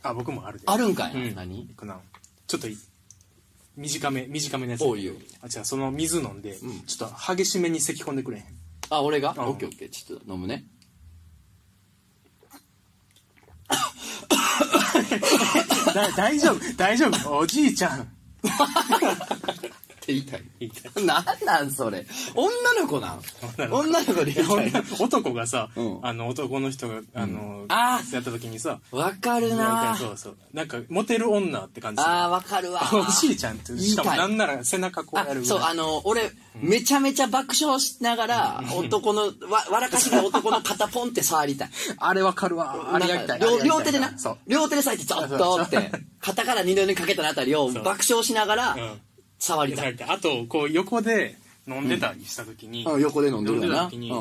[0.03, 0.65] あ僕もあるで。
[0.67, 1.36] あるんかい、うん。
[1.36, 1.67] 何？
[2.47, 2.77] ちょっといい
[3.75, 4.84] 短め短めのやつ。
[4.84, 5.13] おういいよ。
[5.41, 6.55] あじゃあその水飲んで、ん。
[6.86, 8.43] ちょっと激しめに咳込んでくれへん。
[8.89, 9.34] あ俺が？
[9.34, 9.39] ん。
[9.39, 9.89] オッケーオッケー。
[9.89, 10.65] ちょっと飲むね。
[15.93, 17.38] だ大丈夫大丈夫。
[17.38, 18.13] おじいちゃん
[20.02, 20.42] って言いたい。
[20.60, 21.06] 言いたい。
[21.06, 22.06] なんなんそれ？
[22.34, 23.22] 女の子なん？
[23.72, 24.26] 女の子。
[24.26, 26.00] で言いたい女男がさ、うん。
[26.02, 30.38] あの男の人があの、あやった時にさわかるなそうそう。
[30.54, 35.46] なんかモテる女って感じあーわかるわおじいちゃんってしかもないんなら背中こうあやるぐらい。
[35.46, 39.32] そうあの俺、めちゃめちゃ爆笑しながら男のわ
[39.70, 41.70] 笑かしが男の肩ポンって触りたい。
[41.98, 42.96] あれわかるわ。
[42.96, 43.40] あれやりたい。
[43.40, 44.38] 両手でなそう。
[44.48, 49.00] 両手でさえてちょっとって肩から二度にかけたあたりを爆笑しながらうん
[49.41, 51.36] 触りたい、あとこう横で
[51.67, 53.01] 飲んでたりした時に、うん。
[53.01, 53.86] 横で飲んでるよな。
[53.89, 54.13] 時に、う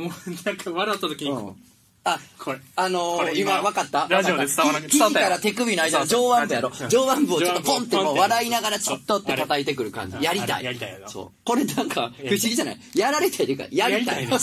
[0.00, 0.08] ん。
[0.44, 1.56] なんか笑った時に、うん。
[2.04, 4.06] あこれあのー、今今分かった？
[4.08, 6.68] ラジオで伝わらなひ伝わったら手首の間上腕部やろ。
[6.80, 10.16] うん上腕部をちょっとポンってもう笑いながらちょっとって叩いてくる感じ。
[10.22, 10.64] やりたい。
[10.64, 11.30] やりたいそう。
[11.44, 12.78] これなんか不思議じゃない？
[12.94, 14.24] やられたいというかやりたい。
[14.30, 14.40] 不思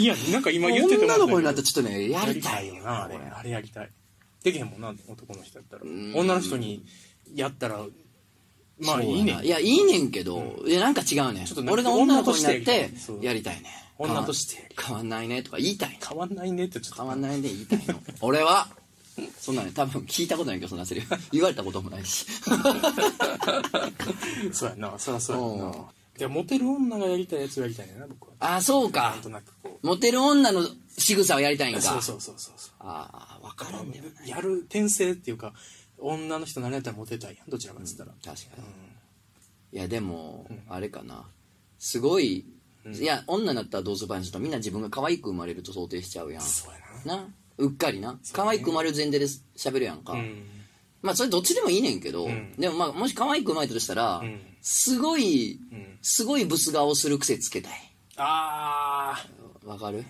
[0.00, 0.20] 議やね。
[0.32, 3.16] なんか今言ってて女の子になったららちょっとねややりたいよなあれ。
[3.16, 3.90] あれやりたい。
[4.42, 5.84] できへんもんな男の人やったら。
[5.84, 6.12] ん。
[6.14, 6.84] 女の人に
[7.34, 7.80] やったら
[8.80, 9.10] まあい。
[9.10, 11.46] いねそうやないやいいねんけど、いやなんか違うねん。
[11.46, 12.66] ちょっとなんか俺が女の子になっ女とし
[13.20, 14.68] てやりてたいね女として。
[14.78, 17.02] 変わんないねとか言いたい変わんないねってちょっと。
[17.02, 17.94] 変わんないね言いたいの。
[18.20, 18.68] 俺は
[19.38, 21.14] そんなね多分聞いたことないけどそんなセリフ。
[21.32, 22.26] 言われたこともないし。
[24.52, 24.98] そうやな。
[24.98, 25.60] そりゃそうやうん。
[25.72, 25.76] な
[26.18, 28.56] でモテる女がやりたいやつをやりたいねんな僕は。
[28.56, 29.10] あそうか。
[29.10, 30.66] なんとなくこモテる女の
[30.98, 31.80] 仕草をやりたいんか。
[31.80, 32.70] うそうそうそうそうそう。
[32.80, 34.24] ああ分からんでもな。
[34.24, 35.52] いやる転生っていうか
[35.98, 38.56] 女の人何やったらモテたいやんどちらかっつったら、確か
[39.72, 41.24] に、いやでも、あれかな。
[41.78, 42.46] すごい、
[42.84, 46.42] いや女になったらどうするばいの人みんな自分が可愛く生まれると想定しちゃうやん。
[46.42, 46.72] そう
[47.08, 47.28] やな。
[47.58, 48.18] うっかりな？
[48.32, 49.24] 可愛く生まれる前提で
[49.56, 50.14] 喋るやんか、
[51.02, 52.52] まあそれどっちでもいいねんけど、ん。
[52.58, 54.40] でもまあもし可愛く生まれたとしたら、ん。
[54.60, 55.98] すごいうん。
[56.02, 57.72] すごいブス顔する癖つけたい。
[58.16, 59.66] あー。
[59.66, 60.04] わかる？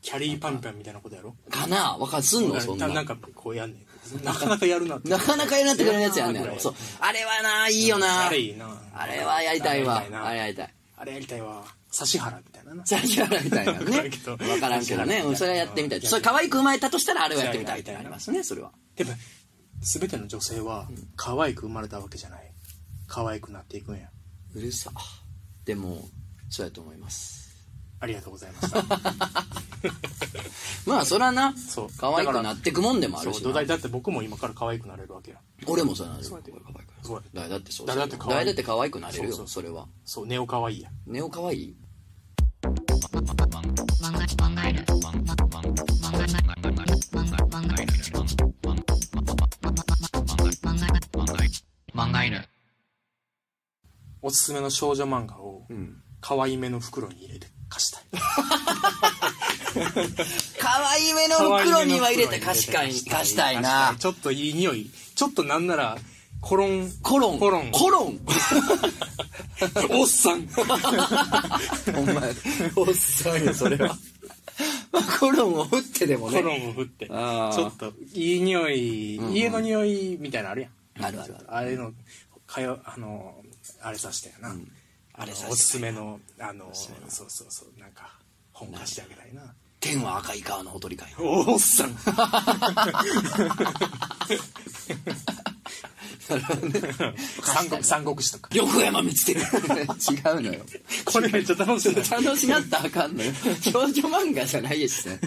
[0.00, 1.36] キャリーパンパンみたいなことやろ。
[1.50, 1.96] かな？
[1.98, 2.22] わかる？
[2.22, 2.60] すんの？
[2.60, 2.88] そんな。
[2.88, 3.84] なんかこうやんねん
[4.24, 5.08] なかなかやるなって。
[5.08, 6.40] なかなかやなってくれるやつやんね。
[6.40, 6.74] んそう。
[7.00, 8.26] あれはないいよな。
[8.26, 8.66] あれいいな。
[8.94, 9.98] あれはやりたいわ。
[9.98, 10.72] あれやりたいな。
[10.96, 11.40] あれやりたい。
[11.40, 11.64] わ。
[12.00, 12.84] 指原みたいなな。
[12.88, 14.10] 指原みたいなね。
[14.36, 15.04] 分からんけど。
[15.04, 15.22] ね。
[15.36, 15.98] それはやってみたい。
[15.98, 18.72] うんそれ可愛く生まれたとしたらあれをやってみたいってやりたいありますねそれは。
[18.96, 19.14] でも
[19.80, 22.52] 全ての女性は可愛く生まれたわけじゃない。
[23.06, 24.08] 可愛くなっていくんや。
[24.54, 24.90] うるさ。
[25.64, 26.08] でも
[26.50, 27.41] そうやと思います
[28.02, 28.82] ありがとうございました。
[30.90, 31.88] まあそらなそう。
[31.96, 35.38] 可愛くなってくもんでもあるし土台だって僕も今から可愛くなれるわけや。
[35.68, 36.42] 俺もそうなるそう
[37.32, 40.26] だってそうだって可愛いだって可愛くなれるよそれはそう。
[40.26, 40.90] ネオ可愛いや。
[41.06, 41.76] ネオ可愛い？
[51.94, 52.42] 漫画犬
[54.22, 55.66] おすすめの少女漫画を
[56.20, 58.02] 可いめの袋に入れて貸したい。
[60.60, 62.92] 可愛いめの袋には入れて貸しかい。
[62.92, 63.96] 貸したいな。
[63.98, 64.90] ちょっといい匂い。
[65.14, 65.96] ちょっとなんなら
[66.42, 66.90] コロン。
[67.02, 67.38] コロン。
[67.38, 67.70] コロン。
[67.72, 68.20] コロン。
[69.90, 70.46] おっさん。
[71.96, 72.34] お前
[72.76, 73.96] おっさんよそれは。
[74.92, 76.42] まあコロンを振ってでもね。
[76.42, 77.06] コロンを振って。
[77.06, 79.32] ちょっといい匂い、んうん。
[79.32, 81.04] 家の匂いみたいなのあるやん。
[81.06, 81.46] あるあるある。
[81.48, 81.92] あれの
[82.46, 83.34] かよあの
[83.80, 84.68] あれさしてやな、ん
[85.14, 88.18] あれおすすめのあのそうそうそうなんか
[88.52, 89.54] 本貸してあげたいな。
[89.80, 91.96] 天は赤い川のほとりかいおっさん。
[97.42, 98.48] 三国三国志とか。
[98.52, 100.64] 横山光輝違うのよ。
[101.04, 101.94] これめっちゃ楽しい。
[101.94, 103.32] な楽しなったらあかんのよ。
[103.60, 105.18] 少女漫画じゃないですね。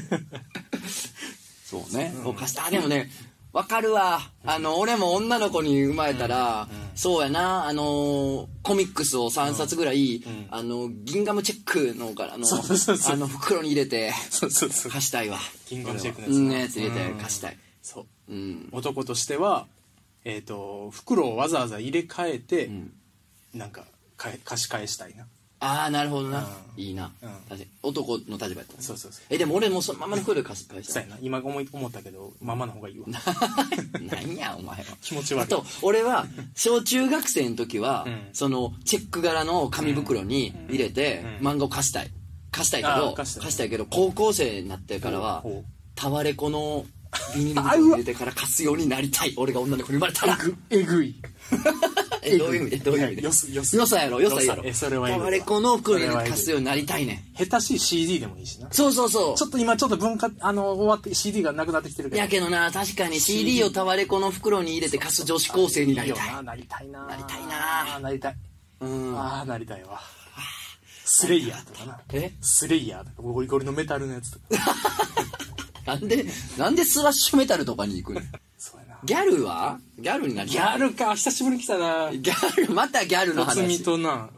[1.66, 2.68] そうね、お貸した。
[2.68, 3.12] あでもね
[3.56, 4.20] わかるわ。
[4.46, 7.68] あの俺も女の子に生まれたら、そうやな。
[7.68, 15.38] あのコミックスを3冊ぐらい、あのギンガムチェックのからのあの袋に入れて貸したいわ。
[15.70, 17.18] ギンガムチェックのやつうんやつ入れてうん。
[17.18, 17.58] 貸したい。
[17.82, 18.34] そう。
[18.34, 18.70] うん。
[18.74, 19.68] 男としては
[20.26, 22.92] えっ、と袋をわざわざ入れ替えて、ん。
[23.54, 23.86] なんか
[24.18, 25.28] 貸し返したいな
[25.66, 26.84] ああなるほどな、うん。
[26.84, 27.30] いいな、うん。
[27.30, 27.68] 確かに。
[27.82, 29.24] 男の立場やったらそうそうそう。
[29.30, 31.18] えでも俺もそのままの袋で貸し返したいそうやな。
[31.22, 33.06] 今思い思ったけどママの方がいいわ。
[34.02, 34.84] 何やお前は。
[35.02, 35.44] 気持ち悪い。
[35.44, 38.30] あと俺は小中学生の時は、うん。
[38.34, 41.48] そのチェック柄の紙袋に入れて、うん。
[41.48, 42.12] 漫画を貸したい。
[42.52, 43.70] 貸したいけあど貸したい。
[43.70, 45.44] けど高校生になってからは
[45.96, 46.86] タワレコの
[47.34, 49.34] ビニール袋に入れてから貸すようになりたい。
[49.38, 50.38] 俺が女の子に生まれたら。
[50.70, 51.16] えぐい
[52.26, 52.70] えどういう意味？
[52.78, 53.16] でどういう意味？
[53.18, 54.64] でよすよすよさやろよさやろ。
[54.66, 55.18] えそれはいわ。
[55.18, 57.46] タワレコの袋に貸すようになりたいねん。
[57.46, 58.68] 下手しい CD でもいいしな。
[58.72, 59.38] そうそうそう。
[59.38, 62.22] ちょっと今ちょっと文化あの終わって CD がなくなってきてるけど。
[62.22, 66.34] やけどな確かに CD をタワレコの袋に入れて貸す女子高生になりたい。
[66.36, 67.06] ななりたいな。
[67.06, 68.00] なりたいな。
[68.00, 68.36] なりたい。
[68.82, 69.18] うん。
[69.18, 70.02] ああなりたいわ。
[71.08, 72.00] スレイヤーとかな。
[72.14, 72.32] え？
[72.42, 74.46] スレイヤーとかゴリゴリのメタルのやつとか。
[75.86, 76.26] なんで
[76.58, 78.22] なんでスラッシュメタルとかに行くの？
[79.06, 79.80] ギャルは？
[80.00, 81.16] ギャルになりギャルか。
[81.16, 82.12] 久しぶりに来たな。
[82.12, 84.30] ギャルまたギャルのとつみ話とな。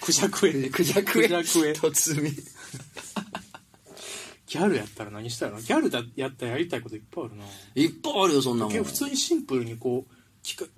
[0.00, 5.60] クジャクエクジャクエクジャクエとつみギャルやったら何したら？
[5.60, 7.44] ギャルだやったらやりたいこといっぱいあるな。
[7.74, 8.84] いっぱいあるよそんなもん。
[8.84, 10.14] 普通にシンプルにこう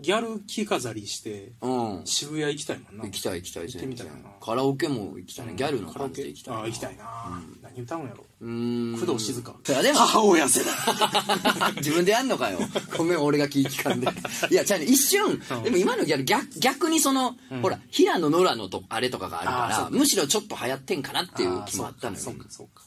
[0.01, 2.07] ギャル着飾りしてうん。
[2.07, 3.05] 渋谷行きたいもんな。
[3.05, 4.13] 行きたい行きたい行ってみたいな。
[4.41, 5.55] カラオケも行きたいね。
[5.57, 9.01] ギャルのカラオケ感じで行きたいああ行きたいな、何歌うんやろうーん。
[9.01, 9.55] 工藤静香。
[9.69, 9.93] いやで。
[9.93, 11.75] も母親世代。
[11.77, 12.59] 自分でやんのかよ。
[12.97, 14.09] ごめん俺が気ぃ利かんで。
[14.51, 22.23] いやじゃあね一瞬、でも今のギャル逆逆にその、ほら平野ノラのとあれとかがあるからむしろちょっと流行ってんかなっていう気もあったのよ。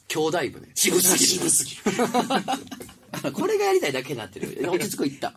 [0.08, 0.70] 兄弟部ね。
[0.74, 1.30] 渋すぎる。
[1.30, 1.80] 渋すぎる。
[3.32, 4.70] これがやりたいだけになってる。
[4.70, 5.34] 落ち着くいった。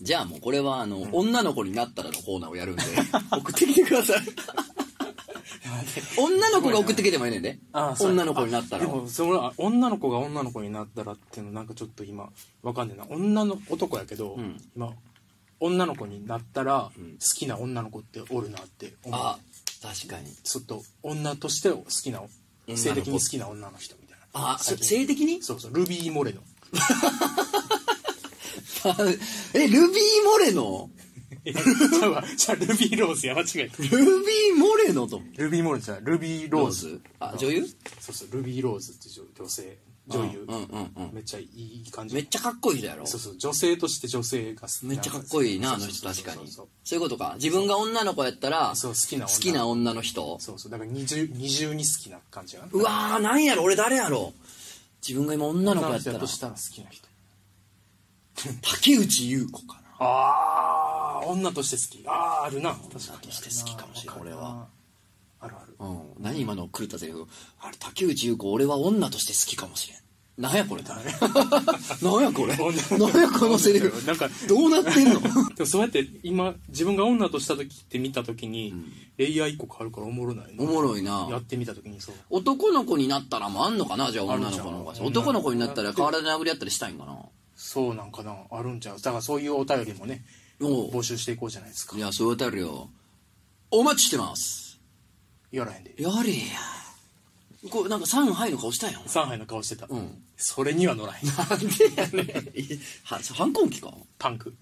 [0.00, 2.82] じゃあもうこれはあの、女の子になったらのコーナーをやるんで
[3.32, 4.18] 送ってきてください
[6.18, 7.58] 女の子が送ってきてもいいねんで。
[7.72, 8.08] あそう。
[8.08, 8.84] や女の子になったら。
[8.84, 12.30] あでもそれは女の子が女の子になったらっていうのなんかちょっと今
[12.62, 13.06] わかんねえな。
[13.08, 14.60] 女の男やけど、ん。
[14.76, 14.92] 今
[15.60, 17.00] 女の子になったら好
[17.36, 19.38] きな女の子っておるなって思う、あ
[19.82, 20.32] 確かに。
[20.44, 22.28] ちょっと女として好きな子。
[22.76, 24.52] 性的に好きな女の人みたいな。
[24.54, 24.86] あそ最近。
[24.86, 25.42] 性的に？
[25.42, 25.74] そうそう。
[25.74, 26.42] ルビー・モレノ。
[29.54, 30.90] えルビー・モレノ？
[31.50, 33.82] いやじゃあじゃあルビー・ローズや間違えた。
[33.82, 35.20] ルビー・モレノと。
[35.36, 37.00] ルビー・モレノじゃルビー・ローズ。
[37.20, 37.66] あ女優？
[38.00, 39.78] そうそうルビー・ローズって女女性。
[40.08, 42.14] 女優、うんうんうんめっちゃいい感じ。
[42.14, 43.06] めっちゃかっこいい人やろ？
[43.06, 46.98] そうそう女性として女性が好きめっちゃかっこいいなあの人確かにそうそうそう。
[46.98, 47.34] いうことか。
[47.36, 49.34] 自分が女の子やったらそう好きな女。
[49.34, 50.38] 好きな女の人。
[50.40, 52.68] そうそうだから二重二重に好きな感じやな。
[52.72, 53.64] うわーなんやろ？
[53.64, 54.32] 俺誰やろ？
[55.06, 56.18] 自分が今女の子やったら。
[56.18, 57.06] としたら好きな人。
[58.62, 59.80] 竹内優子かな。
[60.00, 60.87] あ
[61.20, 62.06] あ女として好き。
[62.08, 62.70] あああるな。
[62.74, 63.28] 確かに。
[63.28, 64.66] として好きかもしれんわる俺は
[65.40, 65.76] あるある。
[65.78, 66.22] うん。
[66.22, 67.26] 何今の狂ったセリフ？
[67.60, 69.98] あれ竹内優子俺は女として好きかもしれん。
[70.38, 71.12] なんやこれなん や
[72.32, 72.56] これ？
[72.56, 73.92] なんやこのセリフ？
[74.06, 75.20] なんかどうなってんの？
[75.54, 78.72] でもそうやって今自分が女とした時って見た時に、
[79.16, 80.62] レイヤー一個変わるからおもろないな。
[80.62, 81.26] おもろいな。
[81.28, 82.14] やってみた時にそう。
[82.30, 87.16] 男の子になったらもあんのかなじゃあ女の子の男の子になったら体で殴り合ったりしたいんかな。
[87.56, 88.36] そうなんかな。
[88.52, 89.00] あるんちゃう？
[89.00, 90.24] だからそういうお便りもね
[90.60, 91.96] 募集していこうじゃないですか。
[91.96, 92.90] いやそういうたるよ。
[93.70, 94.80] お待ちしてます。
[95.50, 95.94] やらへんで。
[95.98, 96.44] やれや。
[97.70, 99.02] これなんか3杯の顔したやん。
[99.06, 100.22] 上海の顔してた、うん。
[100.36, 101.28] それには乗らへん。
[101.28, 101.66] なんで
[101.96, 102.26] やねん。
[102.58, 103.92] いは反抗期か？
[104.18, 104.54] パンク。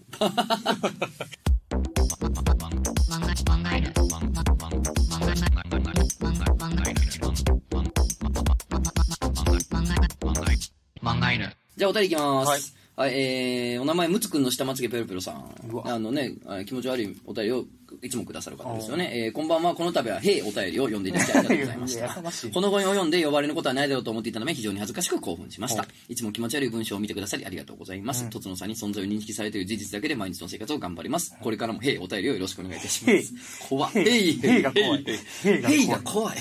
[11.77, 12.61] じゃあお便りいきますはい、
[13.05, 15.51] えー、お名前むつくんの下まつげペロペロさん。
[15.85, 17.65] あのねあ気持ち悪いお便りを
[18.01, 19.11] いつもくださる方ですよね。
[19.13, 19.75] えーこんばんは。
[19.75, 22.09] この度は、へいお便りを読んでいただきありがとうございました。
[22.53, 26.13] この後に及んで呼ばれることはないだろうと思っていたため、非常に恥ずかしく興奮しましたお。
[26.13, 28.29] いつも気持ち悪い文章を見てくださりありがとうございます。
[28.29, 31.35] とつのさんに存在を認識されている事実だけで毎日の生活を頑張ります。
[31.41, 33.67] これからも、へいお便りをよろしくお願いいたします。
[33.67, 33.97] 怖い。
[33.97, 35.05] へいへいが怖い
[35.43, 36.37] へいへいがが怖い。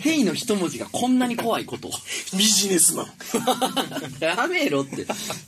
[0.00, 1.90] へいの一文字がこんなに怖いこと。
[2.36, 3.06] ビジネスマン
[4.20, 5.06] やめろって。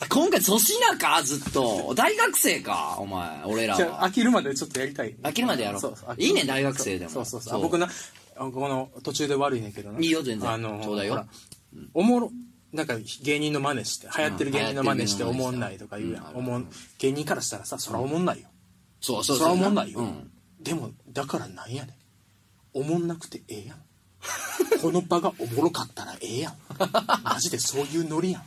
[0.09, 1.94] 今回粗品かずっと。
[1.94, 4.03] 大学生かお前、俺らは。
[4.03, 5.81] 飽きるまでちょっとやりたい飽きるまでやろう。
[5.81, 6.15] そうそう。
[6.19, 7.11] いいね大学生でも。
[7.11, 7.62] そうそうそう。
[7.62, 7.88] 僕な
[8.37, 10.01] あこの途中で悪いねんけどな。
[10.01, 10.51] いいよ全然。
[10.51, 11.27] あのちょうだいよ。
[11.95, 12.33] おもろ
[12.73, 18.49] なんか芸人の真似して流行ってる芸人の真似してうんおもんないとか言うやん、うんおもん芸人からしたらさそらおもんないよ、
[19.01, 19.37] そうそう。
[19.37, 20.31] そらおもんないよ、うん。
[20.61, 21.95] でもだからなんやねん。
[22.75, 23.79] おもんなくてええやん。
[24.81, 26.55] この場がおもろかったらええやん。
[27.23, 28.43] マジでそういうノリやん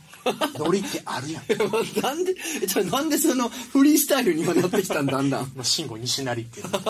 [0.58, 1.44] ノリってあるやん。
[2.02, 5.52] なんで、えちょなんでそのフリースタイルに今なってきたんだんだん。
[5.54, 6.80] まあ慎吾西成っていうの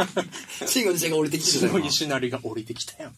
[0.66, 3.16] 慎吾西が降りてきて慎吾たよ西成が降りてきたやん。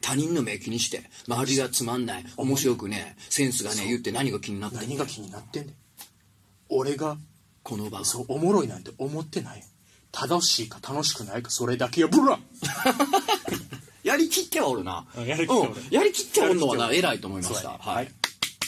[0.00, 5.74] 他人の目気にして、周りがつまんない、面白くね、センスがね、言って何が気になってんの何が気になってんねん
[6.68, 7.18] 俺が
[7.62, 8.04] この場が。
[8.04, 9.64] そうおもろいなんて思ってない。
[10.10, 12.38] 正しいか楽しくないかそれだけやブラ
[14.04, 15.06] やりきってはおるな。
[15.16, 15.70] うんやりきっておる。
[15.70, 15.76] うん。
[15.90, 17.78] やりきってはおるのはな、偉いと思いました。
[17.78, 18.12] はい。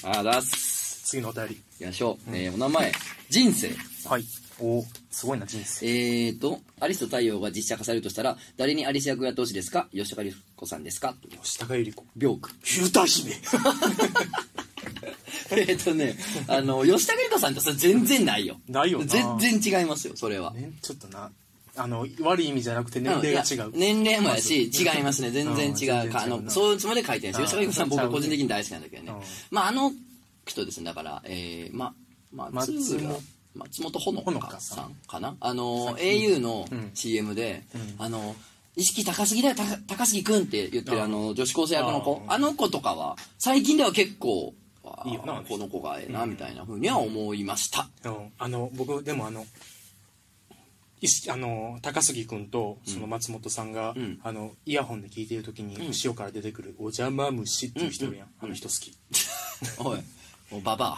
[0.05, 1.03] ありがとうございます。
[1.05, 2.37] 次のお便りいきましょう。
[2.37, 2.93] えーお名前、
[3.31, 3.71] 人生。
[4.09, 4.25] はい
[4.61, 9.89] おおすごいな人生えーと、アリスと太陽が実写化されるとしたら、誰にアリス役をやってほしいですか？
[9.93, 11.15] 吉高由里子さんですか？
[11.43, 12.51] 吉高由里子ビョ ーク。
[12.87, 13.33] 歌姫
[15.51, 16.17] えっとね、
[16.49, 18.61] あの、吉高由里子さんとそれ全然ないよ。
[18.69, 19.07] ないよな
[19.39, 20.53] 全然違いますよ、それは。
[20.55, 21.31] ねちょっとな
[21.77, 23.73] あの悪い意味じゃなくて年齢が違う。
[23.75, 25.31] 年齢もやし、違いますね。
[25.31, 26.17] 全然違う。
[26.17, 27.61] あの、そういうつもりで書いてるんですよ。
[27.63, 29.13] うん吉高由さん僕個人的に大好きなんだけどね。
[29.13, 29.21] うん。
[29.51, 29.93] まあ、あの
[30.47, 31.95] 人ですね、だから、えー、ま、
[32.33, 33.23] 松松浦本
[33.55, 36.91] 松本穂穂香さんんかなあの、au のうん。
[36.95, 38.37] CM でうん、あの、
[38.77, 42.23] 意識高すぎだよ、た高杉くんって言ってるああの、女子高生役の子。
[42.29, 47.89] ああの子とかは、最近では結構、この子がええな、みたいなふうには思いました。
[48.05, 48.33] うん。
[48.39, 49.47] あの僕でもあの
[51.31, 54.21] あの高杉君とその松本さんが、うん。
[54.23, 55.89] あのイヤホンで聞いてる時に、ん。
[55.89, 58.97] 後ろから出てくる「お邪魔虫」っていう人やん、あの人好き。
[59.79, 59.99] おい、
[60.51, 60.97] もうババ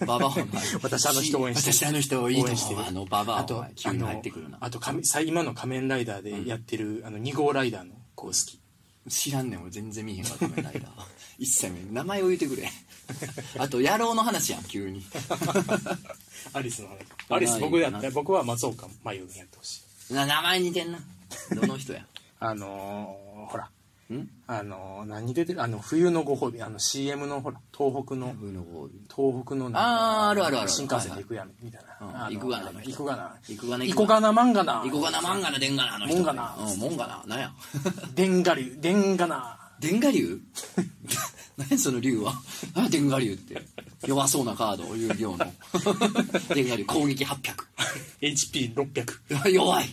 [0.00, 0.04] ア。
[0.06, 0.46] ババアお前。
[0.82, 1.76] 私あの人応援してる。
[1.76, 2.86] 私あの人いいと応援してる。
[2.86, 4.58] あのババアあと急に入ってくるな。
[4.60, 4.60] あ。
[4.60, 4.80] のあと
[5.22, 8.60] 今の仮面ライダーでやってる、あの2号ライダーの子好き。
[9.08, 10.90] 知らんねん俺全然見えへんわ仮面ライダー。
[11.38, 12.70] 一切名前を言ってくれ
[13.58, 15.04] あと野郎の話やん急に。
[16.52, 16.96] アリスの話。
[17.30, 20.14] アリス僕やった僕は松岡真優にやってほしい。
[20.14, 20.98] な名前似てんな。
[21.54, 22.04] どの人や？
[22.40, 23.70] あのー、ほら。
[24.14, 24.28] ん？
[24.46, 25.62] あのー、何出てる？
[25.62, 26.62] あの冬のご褒美。
[26.62, 28.34] あの CM のほら東北の。
[29.14, 33.36] 東北のあーあるあるある新幹線で行くやんみたいな、うん行くがな行くがな。
[33.48, 34.82] 行くがな行こがな漫画な。
[34.86, 35.76] イコガナ漫画のでん。
[35.76, 36.16] がなあの人。
[36.16, 36.56] もんがな。
[36.58, 37.22] うんもんがな。
[37.26, 37.52] なんや？
[38.14, 38.78] でんがり。
[38.80, 40.40] でんがなでんが竜
[41.58, 42.32] 何やその竜は？
[42.74, 43.60] 何でんが竜って。
[44.06, 45.38] 弱そうなカード遊戯王の
[46.54, 46.84] でんが竜。
[46.84, 47.24] 攻撃
[48.20, 49.86] HP600 弱い。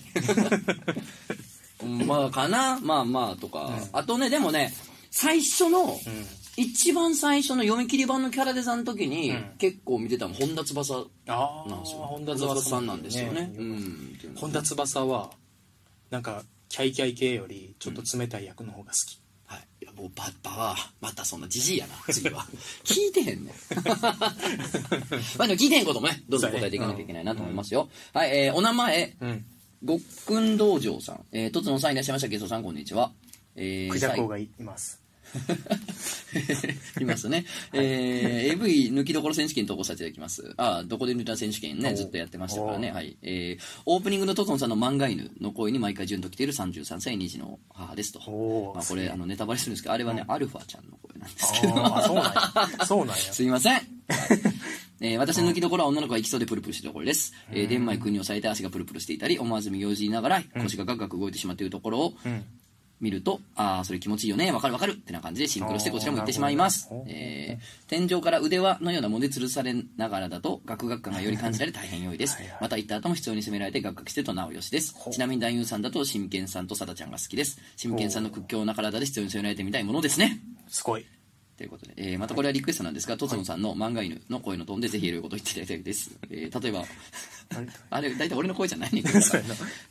[1.83, 2.79] うんまあかな？
[2.81, 4.73] まあまあとか、あとねでもね
[5.11, 5.99] 最初の、
[6.57, 9.45] 一番最初の読み切り版のキャラデザの時に、うん。
[9.57, 11.97] 結構見てたの本田翼ああなんですよ。
[11.99, 13.51] 本本田翼さんなんですよね。
[13.57, 14.17] ううんん。
[14.35, 15.31] 本田翼は
[16.11, 19.67] なんかキャイキャイ系よりちょっと冷たい役の方が好き、はい。
[19.81, 22.45] いやもうバッバはまたそんなじじいやな 次は。
[22.83, 23.55] 聞いてへんねん。
[25.37, 29.15] まあでも聞いてへんこともねどんどん答えていかなきゃいけないなと思いますよ、はい、えーお名前。
[29.21, 29.45] うん。
[29.83, 32.27] ごっくん道場さん、えー、とつのさんいらっしゃいました。
[32.27, 33.11] ゲストさんこんにちは。
[33.55, 35.04] えークジャコウがいます
[36.99, 37.45] いますね。
[37.73, 40.53] えー、AV 抜きどころ選手権投稿させていただきます。
[40.57, 42.91] あどこで抜いた選手権ね、おずっとやってましたからね。
[42.91, 43.17] おはい。
[43.21, 48.19] えー、オープニングのトトンさんの漫画犬の声に毎回順と来ている33歳2児の母ですと。
[48.75, 51.73] まあ、これ、あの、ネタバレするんですけど、あれはね、アルファちゃんの声なんですけど。
[51.73, 52.29] そうなん
[52.77, 53.81] やそうなんや すいません。
[55.01, 57.33] えー私の抜きどころは女の子が行きそうでプルプルしてるところです。
[57.51, 62.43] えー、電マイクに押さえて足がプルプルしていたり、思わず右をじりながら腰がガクガク動いてしまっているところを、うん
[63.05, 72.57] 見ると、ああ、それ気持ちいいよね、わかるわかるってな感じでシンクロしてこちらも行ってしまいますえー天井から腕輪のようなもので吊るされながらだと、ガクガク感がより感じられ大変良いですはいはい。
[72.61, 74.95] また行った後も必要に責められてガクガクしてるとなおよしです。
[75.11, 77.59] ちなみに男優さんだと、真剣さんとサダちゃんが好きです。
[77.77, 80.39] 真剣さんの屈強な体で必要に責められてみたいものですね。
[80.67, 81.05] すごい
[81.57, 86.11] ということで、えーまたこれはリクエストなんですが、とつのさんの漫画犬の声のトーンでぜひいろいろこと言っていただきたいです。
[86.29, 86.83] えー例えば、
[87.89, 89.19] あれ、大体俺の声じゃないねんけど。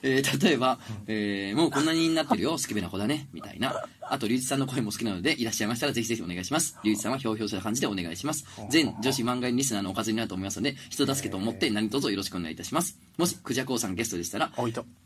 [0.02, 3.86] えー例えば、えーもうこんなになってるよ、スケベな子だね、みたいな。
[4.02, 6.76] あと、龍一さんの声も好きなので、いらっしゃいましたらぜひぜひお願いします。
[6.84, 8.44] 龍一さんはひょうひょうした感じでお願いします。
[8.70, 12.98] 全女子漫画犬リスナーのおかずになると思いますので、人助けと思って何卒よろしくお願いいたします。
[13.16, 14.52] もし、クジャコウさんゲストでしたら、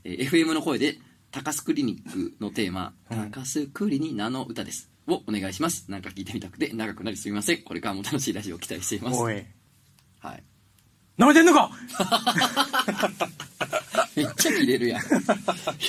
[0.04, 0.98] えー FM の声で
[1.30, 2.94] 高須クリニックのテーマ
[3.30, 5.84] 「高須クリに名の歌です」をお願いします。
[5.90, 7.58] なんか聞いてみたくて長くなりすみません。
[7.62, 9.18] これからも楽しいラジオを期待しています。
[10.20, 10.42] はい
[11.18, 11.70] 舐めてんのか？
[14.14, 15.00] めっちゃキレるやん。
[15.00, 15.04] い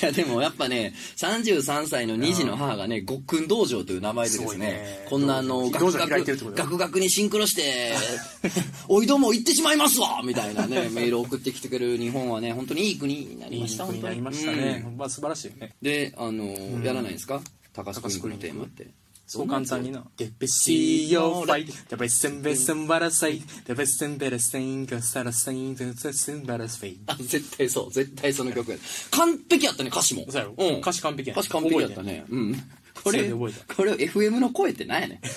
[0.01, 5.05] やでもやっぱね33歳の2児の母がねごっくん道場という名前でですねね。
[5.09, 7.93] こんなあのガクガクガクガクにシンクロして
[8.87, 14.67] 「おいどうも行ってしまいますわ!」みたいなね メールを送ってきてくれる日本はね本当にいい国になりいいました国になりました本当に。
[14.67, 15.73] ね、まあ素晴らしいよね。
[15.81, 16.45] であの、
[16.83, 17.41] やらないんですか？
[17.73, 18.87] 高須クリニックのテーマって
[19.31, 27.91] そう簡単にな「デベシーヨーファイ」「デベセンベセンバラサイ」「デベセンベレセンガサラサインデベセンバラスフェイあ絶対そう。
[27.91, 28.77] 絶対その曲や。
[29.11, 30.25] 完璧やったね歌詞も。
[30.31, 30.55] そうやろ。
[30.57, 30.79] うん。
[30.79, 32.25] 歌詞完璧やん歌詞完璧やったね。
[32.27, 32.55] うん。
[33.03, 33.45] これこ
[33.83, 35.19] れ FM の声って何やねん。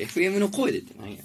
[0.00, 1.22] FM の声でって何や。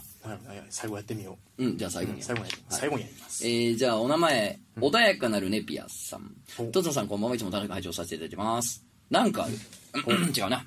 [0.70, 1.64] 最後やってみよう。
[1.64, 3.48] うんじゃあ最後に最後に最後にやります。
[3.48, 6.36] えー、じゃあお名前、穏やかなるネピアさん。
[6.58, 6.66] お。
[6.66, 7.36] トツノさんこんばんは。
[7.38, 8.84] いつも楽しく拝聴させていただいてます。
[9.10, 9.54] なんかある？
[10.36, 10.66] 違うな。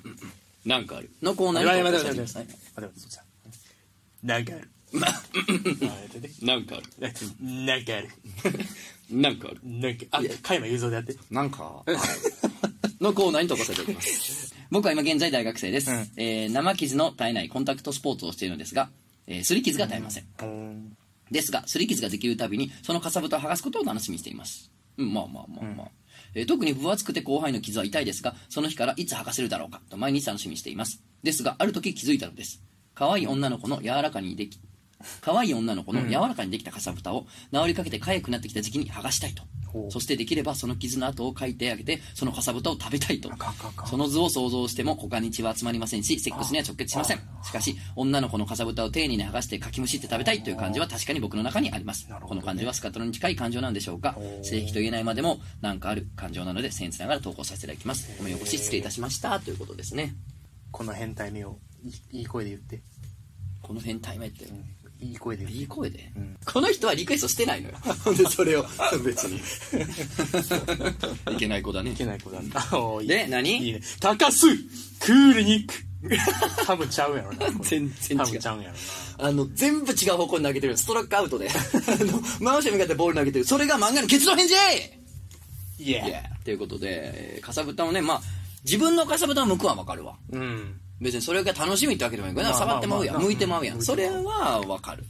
[0.65, 1.09] なんかある。
[1.21, 3.23] のコーナーに待って投稿して待って待ってください待って待ってそうさ
[4.23, 4.69] なんかある。
[6.41, 6.85] なんかある。
[7.01, 8.09] なんかある。
[9.09, 11.17] なんかあるなんかあ加山雄三でやって。
[11.29, 11.83] なんか、
[13.01, 14.55] のコーナーに投稿させていただきます。
[14.71, 15.91] 僕は今現在大学生です。
[15.91, 16.11] うん。
[16.15, 18.89] えー生傷の絶えないコンタクトスポーツをしているのですが、
[19.27, 20.25] えー、擦り傷が絶えません。
[20.41, 20.97] うん。
[21.31, 24.71] ですが、擦り傷ができるたびに、そのかさぶたを剥がすことを楽しみにしています。
[24.97, 25.87] うん、まあまあまあまあ。
[26.35, 31.03] え特に分厚くて後輩の傷は痛いですが、その日からいつ吐かせるだろうかと毎日楽しみにしています。
[31.21, 32.63] ですが、ある時気づいたのです。
[32.95, 34.59] 可愛い女の子の柔らかにでき、
[35.21, 39.43] 可愛い女の子の柔らかにできたかさぶたを治りかけて痒くなってきた時期に剥がしたいと。
[39.89, 43.31] そしてできればその傷の跡を描いてあげてそのかさぶたを食べたいと。
[43.85, 47.19] その図を想像しても股間に血は集まりませんしセックスには直結しません。
[47.43, 52.15] しかし女の子のかさぶたを丁寧に剥がしてかきむしって食べたいという感じは確かに僕の中にあります、ね。
[52.21, 54.15] この感じはスカトロに近い感情なんでしょうか。
[54.43, 58.11] 正規と言えないまでもなんかある感情なので僭越ながら投稿させていただきます。
[58.17, 60.13] ごめんよこし失礼いたしましたということですね。
[60.71, 62.81] この変態目をいいいい声で言って。
[63.61, 64.45] この変態目って
[65.03, 65.51] いい声で。
[65.51, 66.37] いい声で、ん。
[66.45, 67.75] この人はリクエストしてないのよ。
[68.17, 68.65] でそれを
[69.03, 69.37] 別に。
[71.33, 71.91] いけない子だね。
[71.91, 73.07] いけない子だったおーいい。
[73.09, 73.57] で何？
[73.57, 73.81] いいね。
[73.99, 74.57] 高須
[74.99, 75.73] クールニック
[76.65, 77.51] 多分ちゃうやろな。
[77.61, 78.17] 全然違う。
[78.17, 78.75] 多分ちゃうんやろ
[79.25, 80.77] あの、全部違う方向に投げてる。
[80.77, 81.49] ストラックアウトで。
[81.49, 83.45] あの、真後ろに向かってボール投げてる。
[83.45, 84.55] それが漫画の結論返事！
[84.55, 84.99] ない
[85.79, 86.01] いや
[86.45, 88.21] ということで、えーかさぶたをね、まあ、
[88.63, 90.15] 自分のかさぶたを向くはわかるわ。
[90.31, 93.21] うん別にそれが楽しみってわけでもないから、まあ触ってまうやん。
[93.21, 93.75] 向いてまうやん。
[93.75, 95.03] うんそれはわかる。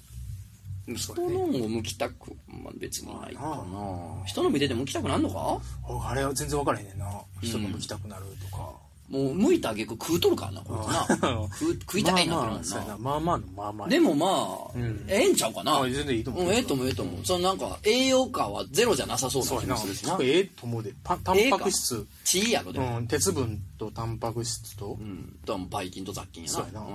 [0.98, 4.26] 人のを向きたく、まあ、別にないかまあな。
[4.26, 5.62] 人の見てて向きたくなるのか？
[5.88, 7.06] おあれは全然分からへんねんな
[7.42, 8.70] 人の向きたくなるとか、
[9.10, 10.90] もう、向いたあげく食うとるからな、こいつ
[11.22, 11.48] な。
[11.60, 12.92] 食う食いたいなってなるまあまあそうやな。
[12.94, 12.98] な。
[12.98, 14.26] まあまあのまあまあでもま
[14.74, 15.06] あ、ん。
[15.08, 15.78] ええんちゃうかな。
[15.80, 16.44] あ全然いいと思う。
[16.44, 17.16] うん、ええと思う、ええと思う。
[17.26, 20.18] そのなんか、栄養価はゼロじゃなさそうな気もするしな。
[20.22, 20.94] ええと思うで。
[21.04, 22.08] パタンパク質。
[22.24, 24.98] 血やろでも、うん鉄分とタンパク質と。
[25.00, 26.56] うん、とはもうバイキンと雑菌やな。
[26.56, 26.80] そうやな。
[26.82, 26.88] うん。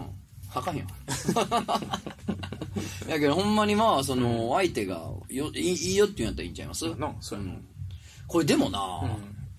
[0.49, 0.89] はかんやん
[3.09, 4.95] やけどほんまにまあその相手が
[5.29, 6.89] よいいいいよって言うんやったらいいんちゃいます？
[6.97, 7.53] なそうやな。
[8.27, 8.79] これでもな、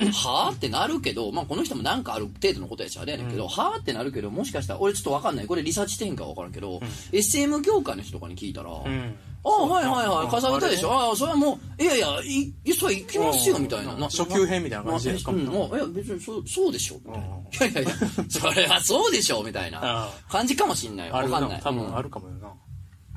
[0.07, 0.51] はあ？
[0.51, 3.79] ってなるけど、まあ、この人もなんかある程度のことやしあれやねんけど、はあ？
[3.79, 5.45] ってなるけどもしかしたら俺ちょっとわかんない。
[5.45, 6.79] これリサーチ点かわからんけど、
[7.11, 9.15] SM 業界の人とかに聞いたら、うん。
[9.43, 10.91] ああはいはいはいあかさぶたでしょ？
[10.91, 13.93] ああそれはもういやいやいいそれ行きますよみたいな。
[13.95, 16.95] な初級編みたいな感じでうん、もういや別にそうそうでしょ。
[17.05, 17.11] み
[17.57, 17.97] たいないやいやいや
[18.29, 19.79] それはそうでしょみたいな。
[19.81, 21.21] あ感じかもしんないわ。
[21.21, 21.49] かんない。
[21.49, 21.97] な多分うん。
[21.97, 22.53] あるかもよな。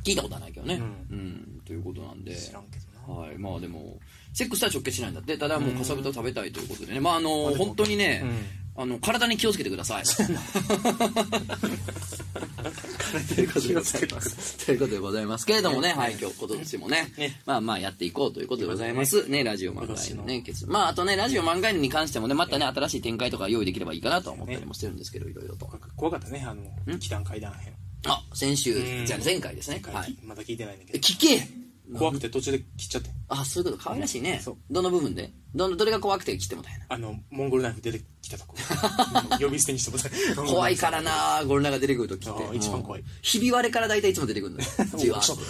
[0.05, 0.81] 聞いたことはないけどね。
[1.11, 2.37] ううん、ということなんで。
[2.37, 2.82] 知らんけど。
[2.82, 3.39] なはい。
[3.39, 3.99] まあでも
[4.33, 5.37] セックスとは直結しないんだって。
[5.37, 7.01] ただもうかさぶたを食べたいということでね。
[7.01, 8.25] まああの本当にね、
[8.77, 10.05] あの体に気をつけてください。
[13.35, 14.67] ということでございます。
[14.67, 17.13] ということでございますけれどもね、はい、今日、今年もね、
[17.45, 19.29] まあまあやっていこうということでございます。
[19.29, 20.23] ね、ラジオ漫画への。
[20.25, 25.71] ね、決まああとね、ラジオ漫画へに関してもね、またね、新しい展開とか用意できればいいかなとは思ったりもしてるんですけど、いろいろと。
[25.97, 26.43] 怖かったね。
[26.47, 27.75] あの祈願階段編。
[28.07, 28.73] あ、先週。
[28.73, 29.07] う、ん。
[29.07, 29.81] じゃあ前回ですね。
[29.81, 30.17] 回はい。
[30.25, 30.99] まだ聞いてないんだえけど。
[30.99, 31.62] 聞け
[31.99, 33.11] 怖くて途中で切っちゃって。
[33.29, 34.41] あ、そういうこと、可愛らしいね。
[34.43, 34.57] そう。
[34.71, 35.33] どの部分で？
[35.55, 36.87] どの、どれが怖くて切ってもたんやな。
[36.89, 38.57] あのモンゴルナイフ出てきたとこ
[39.41, 39.99] 呼び捨てにしても
[40.43, 42.57] ら怖いからなゴルナが出てくるときって。
[42.57, 43.05] 一番怖い。
[43.23, 44.67] ひび割れから大体いつも出てくるのよ。
[44.97, 45.43] じわーっと。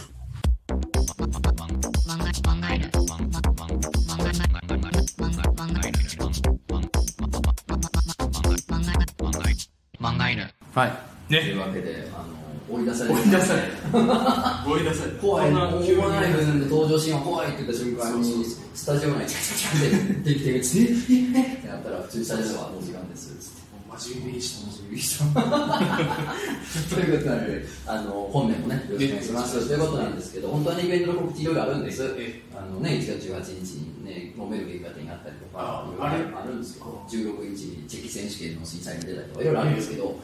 [10.01, 11.32] 漫画犬はい。
[11.32, 11.40] ね。
[11.40, 13.63] というわけであの追い出され追い出され
[14.73, 15.55] 追い出され怖い。
[15.55, 16.03] な急に。
[16.03, 18.45] ナイフの登場シーンは怖いって言った瞬間に
[18.75, 20.61] スタジオ内チャチャチャってできてる。
[20.61, 20.87] つってえ？
[20.87, 21.55] え？
[21.59, 23.29] ってなったら普通にスタジオはもう時間です。
[23.37, 23.63] つって
[23.99, 25.25] 真面目にした
[26.95, 29.69] ということなので、あの本年もね、よろしくお願いします。
[29.69, 32.15] ということなんですけど、本当はね、イベントの告知いろいろあるんです。
[32.19, 40.21] えあのね、1月18日にね、飲める劇画展があったりとかあ、るんですけど、16日にチェキ選手権の審査員が出たりとか、いろいろあるんですけど、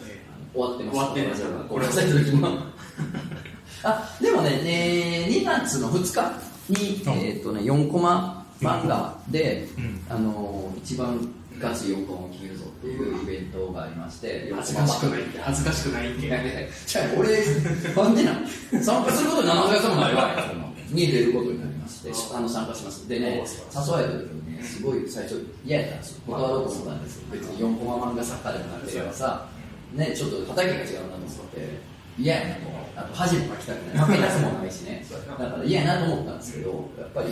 [0.53, 0.97] 終わってます。
[0.97, 2.49] 終わってんですよごめんなさい、時も。
[3.83, 11.19] あ、でもね、ね2月の2日に、うんえっとね、4コマ漫画で、うんあの、一番
[11.59, 17.45] ガチ4コマを決めるぞっていうイベントがありまして、恥ずかしくないって恥ずかしくないってじゃあ俺、
[17.95, 20.31] なんでなん参加することに何の役もないわ
[20.91, 23.09] に出ることになりまして、あの参加します。
[23.09, 23.45] でね、
[23.75, 26.23] 誘われた時にね、すごい最初嫌やったんですよ。
[26.27, 27.27] 断ろうと思ったんですよ。
[27.33, 29.47] 別に4コマ漫画作家でもなければさ、
[29.95, 31.81] ね、ちょっと畑が違うなと思って、
[32.19, 32.61] 嫌やなと。
[32.97, 34.07] あと恥もかきたくない。
[34.07, 35.05] 負けたくもないしね。
[35.39, 37.29] だから嫌やなと思ったんですけど、やっぱり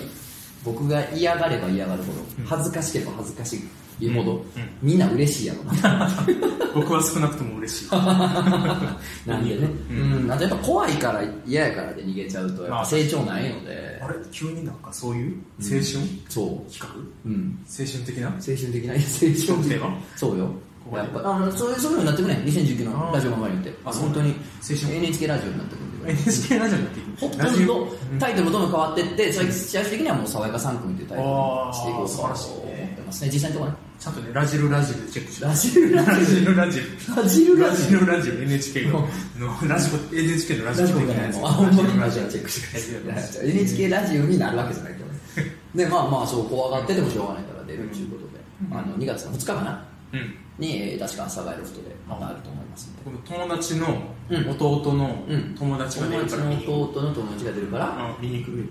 [0.65, 3.61] 僕が嫌がれば嫌がるほど、恥ずかしければ恥ずかし
[4.01, 4.45] いほど、
[4.83, 6.09] みんな嬉しいやろな。
[6.75, 7.89] 僕は少なくとも嬉しい。
[9.27, 14.15] なんでね、うん、あとやっぱ怖いから嫌やからで逃げちゃうとやっぱ成長ないので、あれ？
[14.31, 15.37] 急になんかそういう？
[15.61, 15.83] 青春？
[16.29, 16.89] そう、企画？
[17.25, 18.29] うん、青春的な？
[18.29, 19.01] 青春的な？
[19.01, 20.51] 成長テーマそうよ
[20.93, 22.35] やっぱあのそういうそういうのになってくね。
[22.45, 23.55] 2019のラジオ漫画に。
[23.57, 24.35] よってあ本当に。
[24.63, 24.95] 青春。
[24.95, 26.13] NHK ラジオになってくるんで。
[26.13, 27.89] NHK ラジオになっていほくとんど
[28.21, 33.31] タイトルもどんどん変わってって最最終的にはもう「爽やか3組」っていうタイトルにしていこうと思ってますね。
[33.33, 33.77] 実際のところね。
[33.99, 36.55] ちゃんとねラジルラジルチェックしてラジルララジジル。
[36.55, 37.17] ラジルルラジル。
[37.17, 38.93] ララジルジルラジル NHK の
[39.39, 43.51] のラジコ NHK のラジラジココ的なやつあほんまにララジオチェックしてください。
[43.51, 48.29] NHK ラジオになるわけじゃないけどねでまあまあそう怖がっててもしょうがないから出るっていうことで、
[48.71, 49.85] あの2月の2日かな。
[50.13, 53.03] うんに、えー確か朝帰ロフトでまたあると思いますんで。
[53.05, 53.87] 僕友達の
[54.31, 54.51] うん。
[54.51, 55.55] 弟のうん。
[55.59, 56.51] 友達が出友達のるから。
[56.51, 58.69] 見に行く弟の友達が出るから、あ見に来る。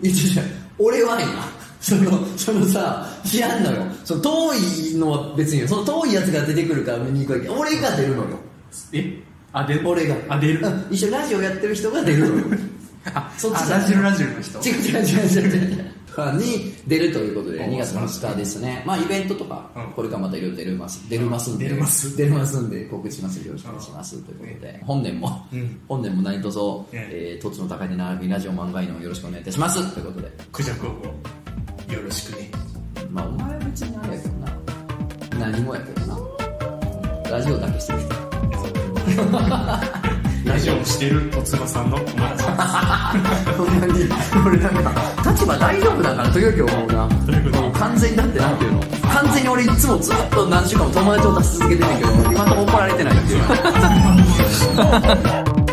[0.80, 1.32] 俺は今
[1.80, 3.84] そのそのさ知らんのよ。
[4.04, 8.40] その遠いのは別によその遠いやつが出てくるから見に行くわけ俺が出るのよ。
[8.94, 9.20] え？
[9.54, 9.88] あ出る。
[9.88, 10.16] 俺が。
[10.30, 10.60] あ出る。
[10.66, 10.88] うん。
[10.92, 12.58] 一緒にラジオやってる人が出るのよ。
[13.14, 14.58] あそっちラジルラジルの人。
[14.68, 15.95] 違う違う違う違う違う
[16.34, 18.84] に出るということでお2月の2日ですね。
[18.86, 19.92] まあイベントとかうん。
[19.94, 21.66] これからまたいろいろ出れます出れますんで。
[21.66, 24.82] 出れます出れますんで告知しますよろしくお願いしますということで。
[24.86, 25.82] 本年もうん。
[25.88, 26.60] 本年も何卒
[26.94, 27.40] ええ。
[27.40, 30.32] ー土地の高いで並びラジオ漫画犬をよろしくお願いいたしますということで。
[30.52, 30.90] クジャクを
[31.94, 32.50] よろしくね。
[33.12, 35.52] まあお前は別にあれやけどな。
[35.52, 36.20] 何もやけどな。
[37.30, 38.16] ラジオだけしてる人
[40.46, 42.44] ラジオをしてるとつばさんの友達。
[43.58, 44.08] ほんまに。
[44.46, 44.94] 俺なんか
[45.32, 47.08] 立場大丈夫だから時々思うな。
[47.60, 48.80] もう完全にだってなんていうの
[49.12, 53.38] 完全に俺いつもずっと何週間も友達を出し続けてるけど今のとこ怒られてないってい
[55.62, 55.65] う